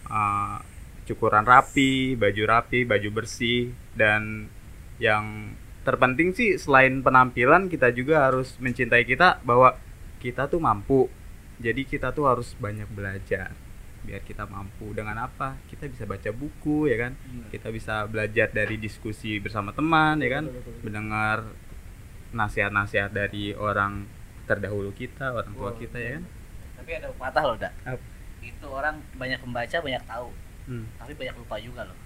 Eh, 0.09 0.57
cukuran 1.05 1.45
rapi, 1.45 2.17
baju 2.17 2.43
rapi, 2.49 2.85
baju 2.85 3.09
bersih 3.13 3.73
dan 3.93 4.49
yang 4.97 5.53
terpenting 5.85 6.33
sih 6.33 6.57
selain 6.57 7.01
penampilan 7.01 7.69
kita 7.69 7.93
juga 7.93 8.29
harus 8.29 8.57
mencintai 8.61 9.05
kita 9.05 9.41
bahwa 9.45 9.77
kita 10.17 10.49
tuh 10.49 10.61
mampu. 10.61 11.09
Jadi 11.61 11.85
kita 11.85 12.09
tuh 12.13 12.25
harus 12.25 12.57
banyak 12.57 12.89
belajar 12.89 13.53
biar 14.01 14.21
kita 14.25 14.49
mampu. 14.49 14.97
Dengan 14.97 15.29
apa? 15.29 15.61
Kita 15.69 15.85
bisa 15.85 16.09
baca 16.09 16.29
buku 16.33 16.89
ya 16.89 16.97
kan? 17.09 17.13
Kita 17.53 17.69
bisa 17.69 18.05
belajar 18.09 18.49
dari 18.49 18.81
diskusi 18.81 19.37
bersama 19.37 19.73
teman 19.77 20.17
ya 20.25 20.41
kan? 20.41 20.45
Mendengar 20.81 21.45
nasihat-nasihat 22.31 23.09
dari 23.09 23.51
orang 23.53 24.05
terdahulu 24.45 24.89
kita 24.93 25.33
orang 25.33 25.53
tua 25.53 25.71
kita 25.73 25.97
ya 25.97 26.11
kan 26.17 26.23
Tapi 26.79 26.89
ada 26.95 27.07
pepatah 27.13 27.43
loh, 27.45 27.57
Da. 27.59 27.69
Apa? 27.85 28.01
Itu 28.39 28.67
orang 28.71 28.95
banyak 29.13 29.39
membaca, 29.43 29.77
banyak 29.77 30.03
tahu. 30.07 30.29
Hmm. 30.65 30.85
Tapi 30.97 31.11
banyak 31.13 31.35
lupa 31.37 31.55
juga 31.59 31.81
loh. 31.85 31.97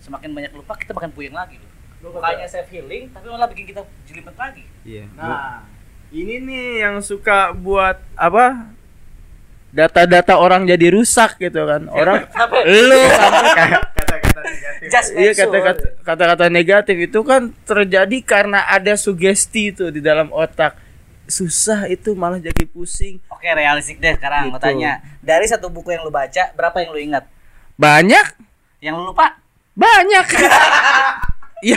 Semakin 0.00 0.30
banyak 0.32 0.52
lupa, 0.56 0.72
kita 0.74 0.90
makin 0.96 1.12
puyeng 1.12 1.36
lagi 1.36 1.60
loh. 1.60 1.70
Bukannya 2.00 2.48
self 2.48 2.66
healing, 2.72 3.12
tapi 3.12 3.28
malah 3.28 3.44
bikin 3.46 3.70
kita 3.70 3.84
jelimet 4.08 4.34
lagi. 4.34 4.64
iya 4.82 5.04
nah 5.12 5.68
ini 6.10 6.40
nih 6.42 6.82
yang 6.82 6.98
suka 7.04 7.52
buat 7.52 8.00
apa 8.16 8.72
data-data 9.70 10.34
orang 10.34 10.66
jadi 10.66 10.90
rusak 10.90 11.38
gitu 11.38 11.62
kan 11.62 11.86
orang 11.86 12.26
lu 12.66 12.98
Just 12.98 13.99
iya 15.14 15.32
kata-kata 15.34 15.82
kata-kata 16.00 16.44
negatif 16.48 16.96
itu 16.98 17.20
kan 17.20 17.52
terjadi 17.62 18.16
karena 18.20 18.64
ada 18.64 18.94
sugesti 18.94 19.70
itu 19.70 19.88
di 19.88 20.00
dalam 20.00 20.28
otak 20.30 20.76
susah 21.26 21.86
itu 21.86 22.12
malah 22.12 22.38
jadi 22.38 22.64
pusing 22.64 23.20
Oke, 23.30 23.46
realistik 23.46 23.96
deh 23.98 24.12
sekarang 24.12 24.50
mau 24.50 24.56
Gitu. 24.56 24.66
tanya. 24.66 24.92
Dari 25.20 25.46
satu 25.46 25.68
buku 25.68 25.90
yang 25.90 26.02
lu 26.02 26.10
baca, 26.10 26.50
berapa 26.52 26.76
yang 26.76 26.90
lu 26.90 27.00
ingat? 27.02 27.24
banyak 27.74 28.26
Yang 28.78 28.94
lu 28.96 29.04
lupa? 29.08 29.36
banyak 29.72 30.26
Iya. 31.60 31.76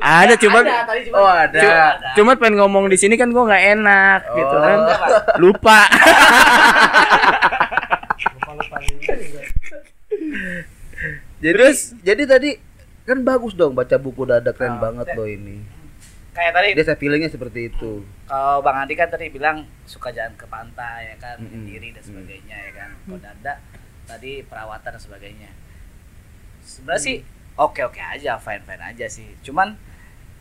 Ada 0.00 0.34
cuma 0.36 0.58
tadi 0.60 1.00
cuma. 1.04 1.16
Oh, 1.16 1.28
ada. 1.28 1.60
cuma 2.16 2.32
pengen 2.34 2.56
ngomong 2.58 2.88
di 2.88 2.96
sini 2.96 3.14
kan 3.14 3.28
gua 3.28 3.44
nggak 3.44 3.64
enak 3.76 4.20
gitu 4.30 4.56
kan 4.56 4.78
lupa 5.36 5.80
Jadi 11.44 11.52
terus 11.52 11.78
jadi 12.00 12.22
tadi 12.24 12.50
kan 13.04 13.20
bagus 13.20 13.52
dong 13.52 13.76
baca 13.76 14.00
buku 14.00 14.24
dada 14.24 14.48
keren 14.50 14.80
Ah. 14.80 14.80
banget 14.80 15.12
loh 15.12 15.28
ini. 15.28 15.60
Kayak 16.32 16.52
tadi 16.56 16.68
Dia 16.72 16.82
saya 16.82 16.96
feelingnya 16.96 17.28
seperti 17.28 17.68
itu. 17.68 18.00
kalau 18.24 18.58
Bang 18.58 18.80
Andi 18.80 18.96
kan 18.96 19.06
tadi 19.06 19.28
bilang 19.28 19.62
suka 19.84 20.08
jalan 20.08 20.32
ke 20.34 20.48
pantai 20.48 21.12
ya 21.12 21.16
kan, 21.20 21.36
Mm-mm. 21.36 21.52
sendiri 21.52 21.92
dan 21.92 22.02
sebagainya 22.02 22.56
ya 22.58 22.72
kan. 22.74 22.90
Kalau 22.98 23.20
Dada 23.20 23.54
tadi 24.04 24.40
perawatan 24.42 24.90
dan 24.90 24.98
sebagainya. 24.98 25.50
Sebenarnya 26.58 27.02
sih 27.04 27.16
oke-oke 27.54 28.00
aja, 28.00 28.40
fine-fine 28.40 28.82
aja 28.82 29.06
sih. 29.06 29.28
Cuman 29.42 29.76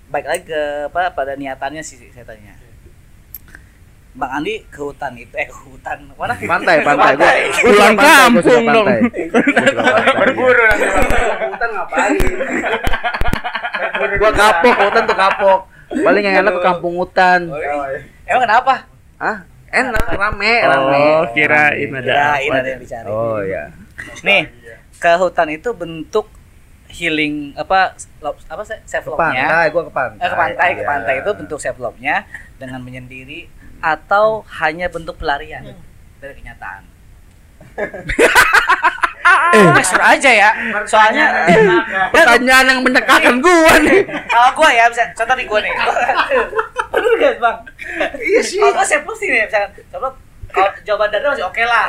baik 0.08 0.26
lagi 0.26 0.44
ke 0.48 0.62
apa 0.88 1.12
pada 1.12 1.36
niatannya 1.36 1.84
sih 1.84 2.00
saya 2.10 2.24
tanya. 2.24 2.56
Bang 4.13 4.29
Andi 4.29 4.62
ke 4.70 4.77
hutan 4.77 5.17
itu 5.17 5.34
eh 5.34 5.50
ke 5.50 5.58
hutan 5.65 6.05
mana? 6.13 6.38
Pantai, 6.38 6.86
pantai. 6.86 7.17
Gua, 7.17 7.32
Pulang 7.65 7.96
kampung 7.98 8.63
dong. 8.70 8.88
Berburu 10.22 10.62
nanti. 10.70 10.86
Hutan 11.50 11.70
ngapain? 11.74 12.13
gua 14.22 14.32
kapok, 14.32 14.75
hutan 14.86 15.03
tuh 15.10 15.17
kapok. 15.17 15.60
Paling 15.93 16.24
yang 16.24 16.36
enak 16.46 16.53
ke 16.53 16.62
kampung 16.62 16.93
hutan. 17.01 17.50
Emang 18.29 18.41
kenapa? 18.46 18.86
Ah, 19.17 19.38
enak, 19.74 20.05
rame, 20.13 20.53
rame. 20.62 21.03
Oh, 21.17 21.25
kirain 21.34 21.89
ada 21.89 22.05
Kirain 22.05 22.50
ada 22.53 22.70
yang 22.70 22.82
dicari. 22.82 23.08
Oh 23.10 23.41
ya. 23.41 23.74
Nih, 24.22 24.46
ke 24.98 25.12
hutan 25.17 25.50
itu 25.50 25.74
bentuk 25.74 26.29
healing 26.93 27.58
apa 27.58 27.98
apa 28.22 28.62
self 28.86 29.05
Ke 29.05 29.10
love-nya? 29.10 29.46
pantai, 29.50 29.65
gua 29.74 29.82
ke 29.89 29.93
pantai. 29.93 30.22
Eh, 30.22 30.29
ke 30.29 30.38
pantai, 30.38 30.70
ke 30.70 30.82
Iya. 30.82 30.86
pantai 30.86 31.15
itu 31.17 31.32
bentuk 31.34 31.58
self 31.58 31.77
love-nya 31.82 32.29
dengan 32.62 32.86
menyendiri 32.86 33.50
atau 33.84 34.48
hanya 34.58 34.88
bentuk 34.88 35.20
pelarian 35.20 35.75
dari 36.18 36.34
kenyataan. 36.34 36.84
Eh, 39.54 39.86
suruh 39.86 40.04
aja 40.04 40.30
ya. 40.30 40.50
Soalnya 40.84 41.30
Pertanyaan 42.10 42.66
yang 42.68 42.80
menyekakan 42.82 43.38
gua 43.40 43.78
nih. 43.80 44.02
kalau 44.28 44.50
gua 44.54 44.70
ya 44.70 44.90
bisa 44.90 45.06
contoh 45.13 45.36
di 45.38 45.46
gua 45.46 45.62
nih. 45.62 45.72
Bener 46.92 47.13
guys, 47.16 47.38
Bang? 47.38 47.58
Iya 48.18 48.42
sih. 48.42 48.60
Kalau 48.60 48.74
gua 48.74 48.84
love 48.84 49.16
sih 49.16 49.28
nih, 49.30 49.46
misalkan 49.46 49.72
coba 49.90 50.08
kalau 50.50 50.70
jawaban 50.84 51.10
dari 51.10 51.24
masih 51.24 51.46
oke 51.46 51.63
lah. 51.63 51.86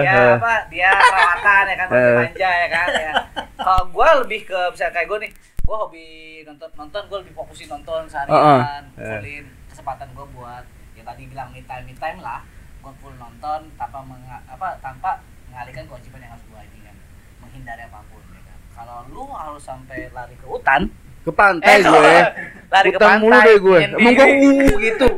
dia 0.00 0.12
apa 0.34 0.52
dia 0.66 0.88
perawatan 0.92 1.62
ya 1.64 1.76
kan 1.78 1.86
Eh. 1.88 2.14
manja 2.18 2.50
ya 2.50 2.68
kan 2.68 2.88
ya 2.90 3.12
kalau 3.56 3.82
gue 3.86 4.08
lebih 4.20 4.40
ke 4.44 4.60
bisa 4.72 4.84
kayak 4.90 5.08
gue 5.08 5.18
nih 5.24 5.30
gue 5.64 5.76
hobi 5.78 6.06
nonton 6.42 6.68
nonton 6.74 7.00
gue 7.06 7.18
lebih 7.20 7.32
fokusin 7.32 7.64
nonton 7.66 8.04
seharian 8.04 8.84
Eh. 8.94 9.08
fullin 9.08 9.44
kesempatan 9.68 10.08
gue 10.12 10.26
buat 10.36 10.64
tadi 11.04 11.22
bilang 11.24 11.48
me 11.48 11.60
time 11.62 11.84
me 11.84 11.94
time 11.94 12.18
lah 12.18 12.40
gue 12.80 12.92
full 12.98 13.14
nonton 13.14 13.60
tanpa 13.74 14.00
menga- 14.00 14.44
apa 14.46 14.76
tanpa 14.78 15.20
mengalihkan 15.46 15.84
kewajiban 15.84 16.18
yang 16.18 16.32
harus 16.32 16.44
gue 16.44 16.60
ini 16.62 16.78
kan 16.82 16.96
menghindari 17.38 17.82
apa 17.82 18.00
pun 18.04 18.20
ya 18.26 18.40
kan 18.42 18.58
kalau 18.74 18.96
lu 19.06 19.24
harus 19.30 19.62
sampai 19.62 20.08
lari 20.10 20.34
ke 20.34 20.44
hutan 20.44 20.88
Ke 21.20 21.32
pantai 21.32 21.74
Eh, 21.74 21.80
gue. 21.82 22.14
lari 22.74 22.88
ke 22.88 22.98
Hutan 22.98 23.16
mulu 23.18 23.32
pantai, 23.32 23.46
deh 23.46 23.56
gue. 23.58 23.78
Emang 23.86 24.12
uh 24.12 24.76
gitu. 24.78 25.08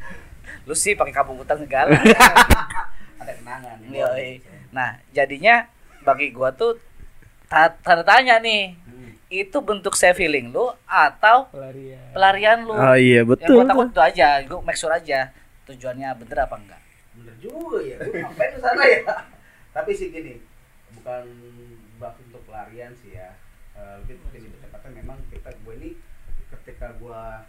lu 0.66 0.72
sih 0.72 0.94
pakai 0.94 1.12
kampung 1.12 1.36
hutan 1.36 1.58
segala 1.58 1.92
Ada 3.20 3.32
kenangan. 3.34 3.76
Yoi. 3.84 4.40
Nah, 4.70 4.96
jadinya 5.10 5.68
bagi 6.00 6.30
gua 6.30 6.50
tuh 6.50 6.80
ta- 7.44 7.76
tanda 7.78 8.00
tanya 8.02 8.40
nih. 8.40 8.72
Itu 9.32 9.64
bentuk 9.64 9.96
self 9.96 10.20
healing 10.20 10.52
lu 10.52 10.68
atau 10.84 11.48
pelarian 12.12 12.68
lu? 12.68 12.76
Oh 12.76 12.92
iya 12.92 13.24
Yang 13.24 13.32
betul. 13.32 13.56
gua 13.56 13.64
takut 13.64 13.88
itu 13.88 14.02
aja, 14.04 14.28
gua 14.44 14.60
make 14.60 14.76
sure 14.76 14.92
aja 14.92 15.32
tujuannya 15.64 16.08
bener 16.20 16.44
apa 16.44 16.56
enggak. 16.60 16.80
Bener 17.16 17.34
juga 17.40 17.80
ya. 17.80 17.96
Gua 17.96 18.28
ngapain 18.28 18.50
ke 18.52 18.60
sana 18.60 18.82
ya? 18.84 19.00
Tapi 19.72 19.90
sih 19.96 20.12
gini, 20.12 20.36
bukan 21.00 21.24
bak 21.96 22.20
untuk 22.28 22.44
pelarian 22.44 22.92
sih 22.92 23.16
ya. 23.16 23.32
Eh, 23.72 24.04
lebih 24.04 24.20
lebih 24.36 24.60
tepatnya 24.60 25.00
memang 25.00 25.16
kita 25.32 25.48
gue 25.48 25.74
ini 25.80 25.90
ketika 26.52 26.92
gua 27.00 27.48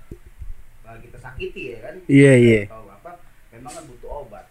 lagi 0.88 1.12
tersakiti 1.12 1.76
ya 1.76 1.80
kan. 1.84 1.96
Iya, 2.08 2.34
iya. 2.40 2.60
Tahu 2.72 2.88
apa? 2.88 3.20
Memang 3.52 3.72
kan 3.76 3.84
butuh 3.92 4.12
obat. 4.24 4.48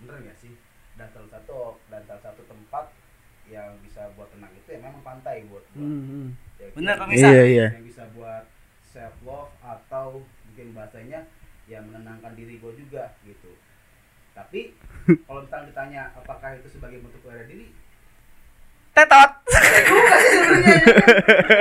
Bener 0.00 0.16
nggak 0.24 0.40
sih? 0.40 0.56
Dan 0.96 1.12
salah 1.12 1.28
satu 1.36 1.76
dan 1.92 2.00
salah 2.08 2.32
satu 2.32 2.40
tempat 2.48 2.88
yang 3.50 3.76
bisa 3.84 4.08
buat 4.14 4.30
tenang 4.32 4.54
itu 4.54 4.68
ya 4.72 4.78
memang 4.78 5.02
buat 5.80 6.02
gua. 6.04 6.26
Ya, 6.60 6.66
Bener, 6.70 6.88
yang- 6.90 7.00
pemirsa? 7.00 7.26
Iya, 7.26 7.44
iya. 7.46 7.66
yang 7.72 7.86
bisa 7.86 8.04
buat 8.12 8.44
self 8.84 9.14
love 9.22 9.50
atau 9.60 10.06
mungkin 10.44 10.66
bahasanya 10.72 11.20
yang 11.64 11.82
menenangkan 11.84 12.34
diri 12.34 12.56
gue 12.56 12.72
juga 12.76 13.14
gitu. 13.22 13.54
Tapi 14.32 14.74
kalau 15.26 15.40
misalnya 15.42 15.66
ditanya 15.66 16.02
apakah 16.14 16.54
itu 16.54 16.68
sebagai 16.68 17.00
bentuk 17.00 17.22
bela 17.22 17.42
diri? 17.44 17.70
Tetot. 18.90 19.30
juga 19.80 20.16
sih 20.20 20.30
sebenarnya 20.34 20.82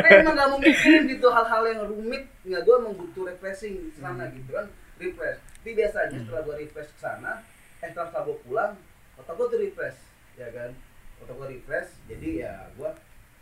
karena 0.02 0.18
emang 0.20 0.36
gak 0.36 0.50
mau 0.50 0.60
mikirin 0.60 1.04
gitu 1.06 1.28
hal-hal 1.30 1.62
yang 1.64 1.82
rumit. 1.86 2.26
Nggak 2.42 2.62
gue 2.64 2.76
emang 2.76 2.96
butuh 2.96 3.24
refreshing 3.26 3.76
di 3.86 3.94
sana 3.94 4.28
gitu 4.30 4.50
kan. 4.50 4.66
Refresh. 4.98 5.40
Tapi 5.62 5.72
biasanya 5.76 6.18
setelah 6.18 6.42
gue 6.44 6.56
refresh 6.58 6.90
ke 6.90 7.00
sana 7.00 7.46
eh 7.80 7.88
setelah 7.88 8.26
gue 8.26 8.38
pulang 8.44 8.74
otak 9.16 9.34
gue 9.36 9.48
tuh 9.48 9.60
refresh 9.62 10.00
ya 10.36 10.50
kan? 10.50 10.74
Otak 11.22 11.36
gue 11.36 11.48
refresh 11.54 11.90
jadi 12.10 12.30
ya 12.42 12.54
gue 12.74 12.90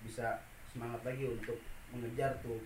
bisa 0.03 0.43
semangat 0.77 1.01
lagi 1.01 1.25
untuk 1.25 1.57
mengejar 1.89 2.37
tuh 2.45 2.61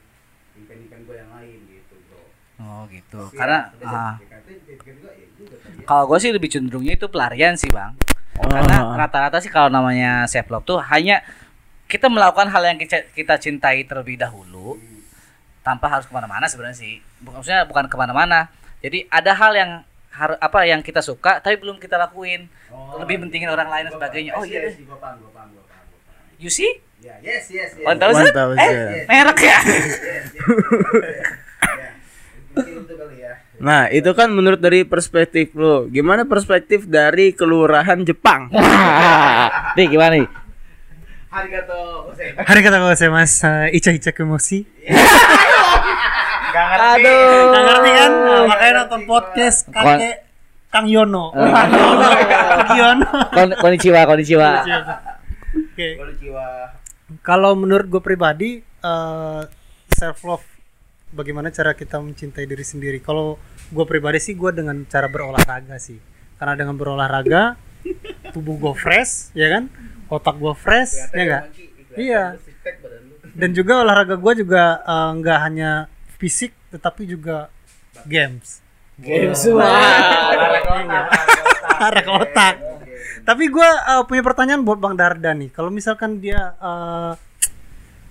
impian-impian 0.59 1.01
gue 1.07 1.15
yang 1.15 1.31
lain 1.31 1.59
gitu 1.71 1.95
bro 2.11 2.27
Oh 2.61 2.85
gitu. 2.93 3.17
Tapi 3.31 3.37
Karena 3.41 3.73
ya, 3.73 3.73
tapi 3.73 3.85
ah, 3.89 4.15
ya, 4.21 4.37
ya 4.37 5.83
kalau 5.87 6.03
gue 6.11 6.17
sih 6.21 6.29
lebih 6.29 6.45
cenderungnya 6.51 6.93
itu 6.93 7.09
pelarian 7.09 7.57
sih 7.57 7.71
bang. 7.73 7.97
Oh. 8.37 8.45
Karena 8.45 8.85
rata-rata 9.01 9.41
sih 9.41 9.49
kalau 9.49 9.73
namanya 9.73 10.29
self 10.29 10.45
love 10.51 10.67
tuh 10.67 10.77
hanya 10.77 11.25
kita 11.89 12.05
melakukan 12.05 12.53
hal 12.53 12.61
yang 12.61 12.77
kita, 12.77 13.09
kita 13.17 13.41
cintai 13.41 13.81
terlebih 13.89 14.19
dahulu 14.19 14.77
tanpa 15.65 15.89
harus 15.89 16.05
ke 16.05 16.13
mana-mana 16.13 16.45
sebenarnya 16.45 16.77
sih. 16.77 17.01
Bukan 17.25 17.41
maksudnya 17.41 17.65
bukan 17.65 17.89
ke 17.89 17.97
mana-mana. 17.97 18.53
Jadi 18.85 19.09
ada 19.09 19.33
hal 19.33 19.57
yang 19.57 19.71
harus 20.11 20.37
apa 20.37 20.59
yang 20.67 20.85
kita 20.85 21.01
suka 21.01 21.41
tapi 21.41 21.57
belum 21.57 21.81
kita 21.81 21.97
lakuin. 21.97 22.45
Oh, 22.69 23.01
lebih 23.01 23.25
pentingin 23.25 23.49
orang 23.49 23.73
lain 23.73 23.89
dan 23.89 23.93
sebagainya. 23.97 24.37
Oh, 24.37 24.45
iya 24.45 24.69
paham. 25.01 25.17
You 26.37 26.53
see? 26.53 26.90
Ya, 27.01 27.17
yes, 27.19 27.49
yes, 27.49 27.73
yes. 27.73 27.81
One 27.81 27.97
thousand. 27.97 28.29
Eh, 28.29 28.37
Yes, 28.61 29.05
merek 29.09 29.39
ya. 29.41 29.57
yes, 29.57 29.65
yes, 29.65 29.95
yes. 29.97 30.25
Ya, 30.29 31.89
mungkin 32.53 32.73
itu 32.77 32.93
kali 32.93 33.15
ya. 33.17 33.33
Nah, 33.57 33.89
itu 33.89 34.11
kan 34.13 34.29
menurut 34.29 34.57
dari 34.57 34.85
perspektif 34.85 35.49
lo. 35.53 35.87
Gimana 35.87 36.29
perspektif 36.29 36.85
dari 36.85 37.33
kelurahan 37.33 38.05
Jepang? 38.05 38.53
Nih 39.77 39.85
gimana 39.87 40.13
nih? 40.15 40.27
Arigato, 41.31 42.11
Jose. 42.11 42.35
Hari 42.37 42.59
kata 42.59 42.77
gue 42.77 42.93
saya 42.93 43.07
mas 43.07 43.39
uh, 43.41 43.65
Ica 43.71 43.89
Ica 43.89 44.11
Kemosi. 44.11 44.67
Gak 46.51 46.65
ngerti. 46.67 46.91
Aduh. 46.99 47.43
Nggak 47.47 47.63
ngerti 47.63 47.89
kan? 47.89 48.11
Nah, 48.11 48.41
makanya 48.45 48.73
nonton 48.83 49.01
podcast 49.07 49.59
kakek 49.71 50.15
Kang 50.67 50.85
Yono. 50.85 51.31
Kang 52.51 52.75
Yono. 52.75 53.09
Kon 53.31 53.49
konnichiwa, 53.57 54.03
konnichiwa. 54.03 54.49
Oke. 55.55 55.87
Konnichiwa. 55.95 56.45
Kalau 57.21 57.53
menurut 57.53 57.85
gue 57.85 58.01
pribadi 58.01 58.65
self 59.93 60.19
love 60.25 60.45
bagaimana 61.13 61.51
cara 61.53 61.77
kita 61.77 62.01
mencintai 62.01 62.47
diri 62.47 62.65
sendiri. 62.65 62.97
Kalau 63.03 63.37
gue 63.69 63.85
pribadi 63.85 64.17
sih 64.17 64.33
gue 64.33 64.49
dengan 64.49 64.81
cara 64.89 65.05
berolahraga 65.05 65.77
sih. 65.77 65.99
Karena 66.41 66.57
dengan 66.57 66.73
berolahraga 66.73 67.59
tubuh 68.33 68.57
gue 68.57 68.73
fresh, 68.73 69.35
ya 69.37 69.53
kan? 69.53 69.69
Otak 70.09 70.41
gue 70.41 70.53
fresh, 70.57 71.13
ya 71.13 71.21
enggak? 71.21 71.43
Iya. 71.93 72.23
Dan 73.31 73.53
juga 73.53 73.85
olahraga 73.85 74.17
gue 74.17 74.33
juga 74.41 74.81
eh, 74.81 75.09
nggak 75.21 75.39
hanya 75.45 75.71
fisik, 76.17 76.51
tetapi 76.73 77.05
juga 77.05 77.53
games. 78.09 78.65
Games 79.01 79.45
Arah 81.81 82.01
ke 82.05 82.11
otak. 82.11 82.55
Tapi 83.21 83.43
gue 83.47 83.69
punya 84.09 84.23
pertanyaan 84.25 84.61
buat 84.65 84.81
Bang 84.81 84.97
Darda 84.97 85.31
nih. 85.31 85.53
Kalau 85.53 85.69
misalkan 85.69 86.17
dia 86.19 86.57
eh, 86.57 87.13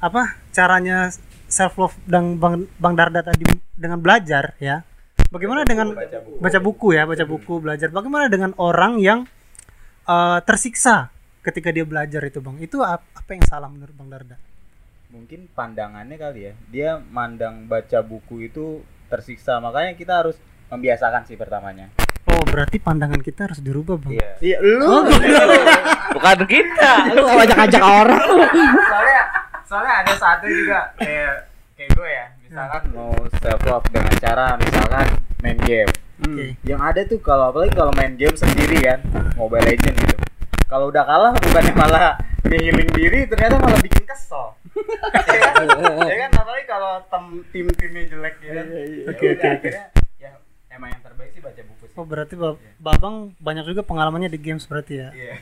apa 0.01 0.23
caranya 0.55 1.12
self 1.51 1.77
love 1.77 1.96
dan 2.07 2.38
Bang 2.38 2.70
Bang 2.79 2.94
Darda 2.94 3.20
tadi 3.20 3.44
dengan 3.75 3.99
belajar 3.99 4.55
ya. 4.62 4.87
Bagaimana 5.31 5.62
dengan 5.62 5.94
baca 6.42 6.59
buku 6.59 6.90
ya, 6.99 7.07
baca 7.07 7.23
buku, 7.23 7.62
belajar. 7.62 7.87
Bagaimana 7.94 8.27
dengan 8.27 8.51
orang 8.59 8.99
yang 8.99 9.27
eh, 10.07 10.38
tersiksa 10.42 11.11
ketika 11.40 11.70
dia 11.70 11.87
belajar 11.87 12.20
itu, 12.27 12.42
Bang? 12.42 12.59
Itu 12.59 12.83
ap- 12.83 13.07
apa 13.14 13.31
yang 13.33 13.44
salah 13.46 13.70
menurut 13.70 13.94
Bang 13.94 14.11
Darda? 14.11 14.37
Mungkin 15.11 15.51
pandangannya 15.55 16.16
kali 16.18 16.40
ya. 16.51 16.53
Dia 16.70 16.90
mandang 16.99 17.66
baca 17.66 17.99
buku 18.03 18.46
itu 18.46 18.83
tersiksa. 19.11 19.59
Makanya 19.59 19.99
kita 19.99 20.23
harus 20.23 20.38
membiasakan 20.70 21.22
sih 21.24 21.35
pertamanya. 21.35 21.90
Oh, 22.26 22.42
berarti 22.44 22.78
pandangan 22.78 23.18
kita 23.18 23.50
harus 23.50 23.59
dirubah, 23.59 23.98
Bang. 23.98 24.14
Iya. 24.14 24.30
Iya, 24.38 24.56
lu. 24.62 25.02
Bukan 26.14 26.38
kita. 26.46 26.92
Lu 27.12 27.22
nggak 27.24 27.44
ajak-ajak 27.48 27.83
orang. 27.83 28.26
soalnya 28.87 29.22
soalnya 29.62 29.94
ada 30.02 30.14
satu 30.14 30.46
juga 30.46 30.90
kayak 30.94 31.46
kayak 31.78 31.90
gue 31.94 32.11
ya 32.11 32.26
misalkan 32.42 32.83
mau 32.90 33.14
self 33.38 33.62
love 33.62 33.87
dengan 33.88 34.14
cara 34.18 34.46
misalkan 34.59 35.06
main 35.40 35.59
game 35.62 35.90
Oke. 36.26 36.59
yang 36.66 36.83
ada 36.83 37.06
tuh 37.06 37.22
kalau 37.22 37.48
apalagi 37.48 37.70
kalau 37.72 37.94
main 37.94 38.18
game 38.18 38.35
sendiri 38.35 38.83
kan 38.83 38.98
Mobile 39.38 39.62
Legend 39.62 39.94
gitu 39.94 40.16
kalau 40.66 40.90
udah 40.90 41.06
kalah 41.06 41.33
bukannya 41.38 41.72
malah 41.72 42.18
healing 42.44 42.90
diri 42.90 43.30
ternyata 43.30 43.62
malah 43.62 43.78
bikin 43.78 44.02
kesel 44.02 44.59
ya 45.30 45.40
kan 45.54 45.64
ya 46.04 46.16
kan 46.18 46.30
apalagi 46.35 46.66
kalau 46.66 46.92
tem- 47.06 47.44
tim-timnya 47.48 48.02
jelek 48.11 48.35
ya 48.42 48.52
kan 48.59 48.66
Oke, 48.66 48.83
Ya 48.85 49.06
oke, 49.06 49.26
udah, 49.30 49.50
oke. 49.54 49.70
Oh, 52.00 52.08
berarti 52.08 52.32
Ba- 52.32 52.56
Babang 52.80 53.36
banyak 53.36 53.68
juga 53.68 53.84
pengalamannya 53.84 54.32
di 54.32 54.40
games 54.40 54.64
berarti 54.64 55.04
ya. 55.04 55.12
iya 55.12 55.36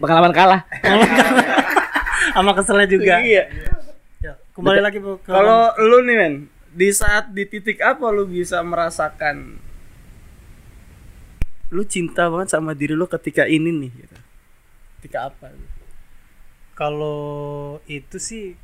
Pengalaman 0.00 0.32
kalah. 0.32 0.64
Sama 2.34 2.56
keselnya 2.56 2.88
juga. 2.88 3.20
Iya. 3.20 3.52
Ya, 4.24 4.40
kembali 4.56 4.80
lagi 4.80 4.96
Bu, 4.96 5.20
ke 5.20 5.28
Kalau 5.28 5.76
lu 5.76 6.00
nih 6.08 6.16
men, 6.16 6.34
di 6.72 6.88
saat 6.88 7.28
di 7.30 7.44
titik 7.44 7.84
apa 7.84 8.08
lu 8.08 8.24
bisa 8.24 8.64
merasakan 8.64 9.60
lu 11.68 11.82
cinta 11.84 12.30
banget 12.32 12.54
sama 12.54 12.70
diri 12.72 12.94
lu 12.96 13.04
ketika 13.04 13.44
ini 13.44 13.68
nih 13.68 13.90
gitu. 13.92 14.16
ketika 15.00 15.28
apa 15.28 15.52
Kalau 16.72 17.76
itu 17.84 18.16
sih 18.16 18.56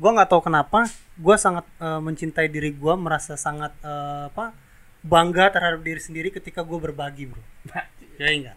gua 0.00 0.16
nggak 0.16 0.30
tahu 0.32 0.48
kenapa 0.48 0.88
gua 1.14 1.36
sangat 1.36 1.66
eh, 1.76 2.00
mencintai 2.00 2.48
diri 2.48 2.72
gua 2.72 2.96
merasa 2.96 3.36
sangat 3.36 3.76
eh, 3.84 4.32
apa 4.32 4.56
bangga 5.00 5.48
terhadap 5.52 5.80
diri 5.80 6.00
sendiri 6.00 6.28
ketika 6.28 6.60
gua 6.60 6.78
berbagi 6.80 7.28
bro. 7.28 7.42
Ya 8.20 8.28
enggak? 8.36 8.56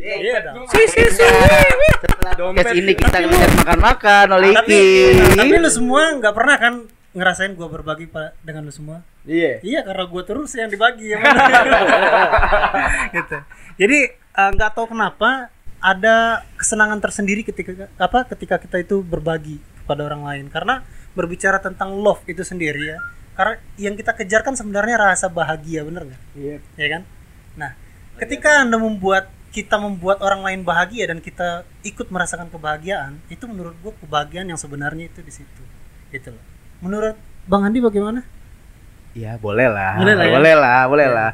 iya 0.00 0.36
dong. 0.44 0.68
Setelah 0.68 2.32
podcast 2.36 2.76
ini 2.76 2.92
kita 2.96 3.16
ngeliat 3.16 3.52
makan-makan 3.64 4.26
oleh 4.36 4.48
tapi 4.56 4.76
Iki. 4.76 5.36
tapi 5.40 5.54
lu 5.56 5.70
semua 5.72 6.02
nggak 6.20 6.34
pernah 6.36 6.56
kan 6.60 6.74
ngerasain 7.16 7.52
gua 7.56 7.68
berbagi 7.72 8.08
dengan 8.44 8.68
lu 8.68 8.72
semua? 8.72 9.00
Iya. 9.24 9.60
Iya 9.60 9.80
karena 9.84 10.04
gue 10.08 10.22
terus 10.24 10.50
yang 10.56 10.68
dibagi 10.72 11.12
ya 11.12 11.18
gitu. 13.16 13.38
Jadi 13.80 13.98
eh, 14.16 14.50
nggak 14.56 14.70
tahu 14.72 14.92
kenapa 14.92 15.52
ada 15.80 16.44
kesenangan 16.60 17.00
tersendiri 17.00 17.40
ketika 17.44 17.88
apa 17.96 18.28
ketika 18.28 18.60
kita 18.60 18.76
itu 18.84 19.00
berbagi 19.00 19.60
kepada 19.84 20.08
orang 20.08 20.24
lain. 20.24 20.46
Karena 20.52 20.84
berbicara 21.12 21.60
tentang 21.60 22.00
love 22.00 22.24
itu 22.28 22.44
sendiri 22.44 22.96
ya. 22.96 22.98
Karena 23.40 23.56
yang 23.80 23.96
kita 23.96 24.12
kejar 24.12 24.44
kan 24.44 24.52
sebenarnya 24.52 25.00
rasa 25.00 25.32
bahagia 25.32 25.80
bener 25.80 26.12
nggak? 26.12 26.22
iya 26.36 26.60
Ya 26.76 26.86
kan? 26.92 27.02
Nah 27.56 27.72
ketika 28.20 28.60
anda 28.60 28.76
membuat 28.76 29.32
kita 29.48 29.80
membuat 29.80 30.20
orang 30.20 30.44
lain 30.44 30.60
bahagia 30.60 31.08
dan 31.08 31.24
kita 31.24 31.64
ikut 31.80 32.12
merasakan 32.12 32.52
kebahagiaan 32.52 33.16
itu 33.32 33.48
menurut 33.48 33.72
gue 33.80 33.96
kebahagiaan 34.04 34.44
yang 34.52 34.60
sebenarnya 34.60 35.08
itu 35.08 35.24
di 35.24 35.32
situ 35.32 35.62
gitu 36.12 36.36
loh. 36.36 36.44
Menurut 36.84 37.16
Bang 37.48 37.64
Andi 37.64 37.80
bagaimana? 37.80 38.20
Ya 39.16 39.40
boleh 39.40 39.72
lah. 39.72 39.96
Boleh 39.96 40.14
lah 40.20 40.26
ya. 40.28 40.34
Boleh 40.36 40.54
lah, 40.60 40.80
boleh 40.84 41.08
lah. 41.08 41.30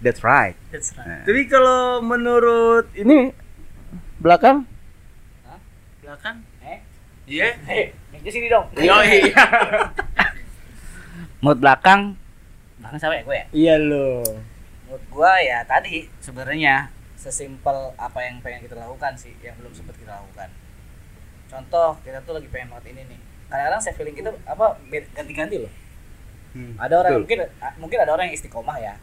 That's 0.00 0.24
right. 0.24 0.56
That's 0.72 0.96
right. 0.96 1.28
tapi 1.28 1.44
kalau 1.44 2.00
menurut 2.00 2.88
ini 2.96 3.36
belakang 4.16 4.64
Belakang? 6.00 6.42
Eh? 6.66 6.78
Iya? 7.30 7.54
Eh, 7.70 7.94
di 8.18 8.30
sini 8.34 8.50
dong. 8.50 8.66
Yo, 8.74 8.98
iya. 9.06 9.30
Menurut 11.40 11.60
belakang, 11.60 12.00
belakang 12.80 12.98
siapa 13.00 13.14
ya 13.16 13.22
gue 13.24 13.36
ya? 13.36 13.46
iya 13.52 13.74
lo 13.80 14.20
Menurut 14.84 15.04
gua 15.08 15.32
ya 15.40 15.62
tadi 15.64 16.10
sebenarnya 16.18 16.90
sesimpel 17.14 17.92
apa 17.94 18.18
yang 18.26 18.40
pengen 18.40 18.64
kita 18.64 18.74
lakukan 18.74 19.12
sih, 19.14 19.36
yang 19.44 19.54
belum 19.60 19.70
sempat 19.70 19.94
kita 20.00 20.10
lakukan. 20.18 20.48
Contoh, 21.46 22.00
kita 22.00 22.18
tuh 22.24 22.32
lagi 22.40 22.48
pengen 22.48 22.72
banget 22.72 22.96
ini 22.96 23.02
nih. 23.12 23.20
Kadang-kadang 23.46 23.80
saya 23.84 23.94
feeling 23.94 24.16
kita 24.16 24.30
apa 24.48 24.80
ganti-ganti 25.14 25.56
loh. 25.60 25.72
Hmm, 26.50 26.74
ada 26.82 26.94
orang 26.98 27.12
betul. 27.14 27.22
mungkin 27.22 27.38
mungkin 27.78 27.98
ada 28.02 28.10
orang 28.10 28.26
yang 28.26 28.34
istiqomah 28.34 28.74
ya 28.82 28.94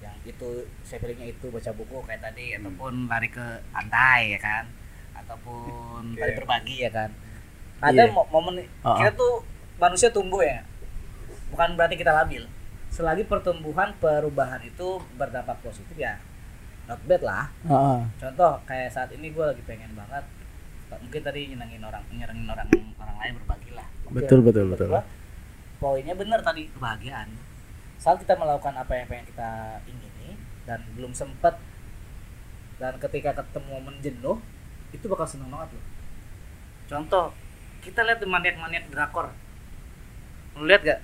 yang 0.00 0.16
itu 0.24 0.64
saya 0.88 1.04
feelingnya 1.04 1.36
itu 1.36 1.52
baca 1.52 1.68
buku 1.76 2.00
kayak 2.00 2.24
tadi 2.24 2.56
ataupun 2.56 3.12
lari 3.12 3.28
ke 3.28 3.44
pantai 3.68 4.32
ya 4.32 4.40
kan 4.40 4.64
ataupun 5.12 6.16
lari 6.16 6.32
berbagi 6.32 6.80
ya 6.80 6.88
kan 6.88 7.12
ada 7.84 8.08
mo- 8.08 8.24
momen 8.32 8.64
Uh-uh. 8.80 8.96
kita 8.96 9.20
tuh 9.20 9.44
manusia 9.76 10.08
tumbuh 10.08 10.40
ya 10.40 10.64
bukan 11.54 11.78
berarti 11.78 11.94
kita 11.94 12.10
labil. 12.10 12.42
Selagi 12.90 13.22
pertumbuhan 13.30 13.94
perubahan 14.02 14.58
itu 14.66 14.98
berdampak 15.14 15.62
positif 15.62 15.94
ya 15.94 16.18
not 16.90 17.00
bad 17.06 17.22
lah. 17.22 17.46
Contoh 18.18 18.58
kayak 18.66 18.90
saat 18.90 19.14
ini 19.14 19.30
gue 19.30 19.44
lagi 19.46 19.62
pengen 19.62 19.94
banget 19.94 20.26
mungkin 20.94 21.26
tadi 21.26 21.50
nyenengin 21.50 21.82
orang 21.82 22.06
nyenengin 22.14 22.46
orang 22.46 22.68
orang 23.02 23.16
lain 23.18 23.32
berbagi 23.42 23.70
lah. 23.74 23.86
Oke, 24.06 24.22
Betul, 24.22 24.46
betul, 24.46 24.66
betul. 24.70 24.90
poinnya 25.82 26.14
bener 26.14 26.38
tadi 26.42 26.70
kebahagiaan. 26.70 27.30
Saat 27.98 28.22
kita 28.22 28.38
melakukan 28.38 28.78
apa 28.78 28.92
yang 28.94 29.06
pengen 29.10 29.26
kita 29.26 29.80
ingini 29.90 30.38
dan 30.68 30.82
belum 30.94 31.10
sempet 31.10 31.58
dan 32.78 32.94
ketika 32.98 33.42
ketemu 33.42 33.68
momen 33.78 33.96
jenuh 34.02 34.38
itu 34.94 35.06
bakal 35.10 35.26
seneng 35.26 35.50
banget 35.50 35.74
loh. 35.74 35.86
Contoh 36.86 37.26
kita 37.82 38.06
lihat 38.06 38.22
maniak-maniak 38.22 38.86
drakor. 38.92 39.34
Lu 40.54 40.68
lihat 40.70 40.86
gak 40.86 41.00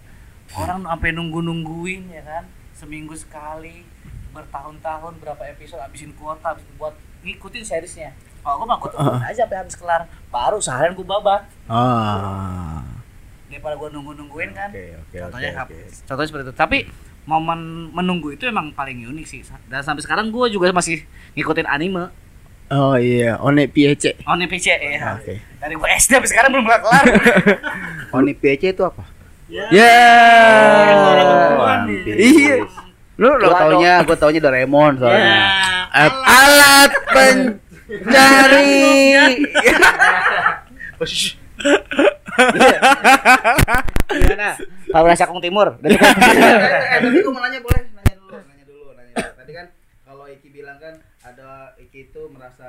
orang 0.57 0.83
sampai 0.83 1.11
nunggu 1.11 1.39
nungguin 1.39 2.09
ya 2.09 2.23
kan? 2.23 2.45
Seminggu 2.73 3.13
sekali 3.13 3.85
bertahun-tahun 4.31 5.19
berapa 5.19 5.43
episode 5.49 5.79
habisin 5.79 6.15
kuota 6.15 6.55
habis 6.55 6.65
buat 6.75 6.95
ngikutin 7.21 7.63
seriesnya. 7.63 8.11
Kalau 8.41 8.57
gue 8.57 8.67
mah 8.67 8.79
gue 8.79 8.89
tungguin 8.89 9.21
aja 9.23 9.45
sampai 9.45 9.59
habis 9.59 9.77
kelar. 9.77 10.03
Baru 10.29 10.59
seharian 10.59 10.95
gue 10.95 11.05
babat 11.05 11.45
ah. 11.67 12.81
Daripada 13.47 13.75
gue 13.77 13.89
nunggu 13.91 14.13
nungguin 14.17 14.51
kan? 14.55 14.71
Oke 14.71 14.97
oke 14.97 15.17
contohnya 15.21 15.51
kap- 15.53 15.71
contohnya 16.07 16.29
seperti 16.29 16.45
itu. 16.47 16.55
Tapi 16.57 16.79
momen 17.29 17.61
menunggu 17.93 18.33
itu 18.33 18.49
emang 18.49 18.73
paling 18.73 19.05
unik 19.05 19.27
sih. 19.27 19.43
Dan 19.69 19.83
sampai 19.83 20.01
sekarang 20.01 20.31
gue 20.31 20.47
juga 20.49 20.71
masih 20.71 21.05
ngikutin 21.35 21.67
anime. 21.67 22.09
Oh 22.71 22.95
iya. 22.95 23.35
One 23.37 23.67
piece. 23.67 24.15
On 24.25 24.39
PC 24.39 24.67
ya. 24.73 25.19
Oke. 25.19 25.43
Dari 25.59 25.75
gue 25.75 25.89
SD 25.91 26.17
sampai 26.17 26.31
sekarang 26.31 26.51
belum 26.55 26.65
kelar. 26.65 27.05
Oni 28.17 28.33
PC 28.33 28.73
itu 28.73 28.87
apa? 28.87 29.03
Ya 29.51 29.67
iya. 32.15 32.57
Lu 33.21 33.29
lo 33.37 33.53
taunya, 33.53 34.01
gua 34.09 34.17
taunya 34.17 34.41
Doraemon 34.41 34.97
soalnya. 34.97 35.45
Al- 35.93 36.25
alat 36.25 36.93
pencari. 37.13 38.73
Gimana? 44.09 44.49
Pak 44.89 45.01
Beras 45.05 45.21
Cakung 45.21 45.45
Timur. 45.45 45.77
Dari 45.85 45.95
eh, 46.01 46.01
eh, 46.01 46.99
tapi 47.05 47.21
gua 47.21 47.33
mau 47.37 47.45
nanya 47.45 47.61
boleh? 47.61 47.93
Nanya 47.93 48.15
dulu, 48.17 48.41
nanya 48.49 48.65
dulu, 48.65 48.89
nanya 48.97 49.13
dulu. 49.21 49.31
Tadi 49.37 49.53
kan 49.53 49.67
kalau 50.09 50.25
Iki 50.25 50.49
bilang 50.49 50.81
kan 50.81 50.95
ada 51.21 51.77
Iki 51.77 52.09
itu 52.09 52.23
merasa 52.33 52.69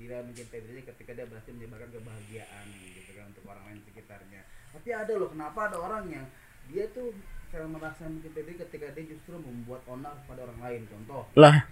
dia 0.00 0.24
mencintai 0.24 0.64
dirinya 0.64 0.84
ketika 0.96 1.12
dia 1.12 1.28
berhasil 1.28 1.52
menyebarkan 1.52 1.92
kebahagiaan 1.92 2.64
gitu 2.72 3.12
kan 3.20 3.28
untuk 3.28 3.44
orang 3.52 3.68
lain 3.68 3.84
di 3.84 3.92
sekitarnya. 3.92 4.40
Tapi 4.72 4.83
ada 4.94 5.12
loh, 5.18 5.28
kenapa 5.34 5.58
ada 5.66 5.76
orang 5.82 6.04
yang 6.06 6.26
dia 6.70 6.86
tuh 6.94 7.10
kayak 7.54 7.70
merasa 7.70 8.10
mencintai 8.10 8.42
diri 8.42 8.58
ketika 8.66 8.86
dia 8.98 9.04
justru 9.14 9.38
membuat 9.38 9.86
onar 9.86 10.18
pada 10.26 10.42
orang 10.42 10.58
lain. 10.58 10.82
Contoh, 10.90 11.22
lah 11.38 11.62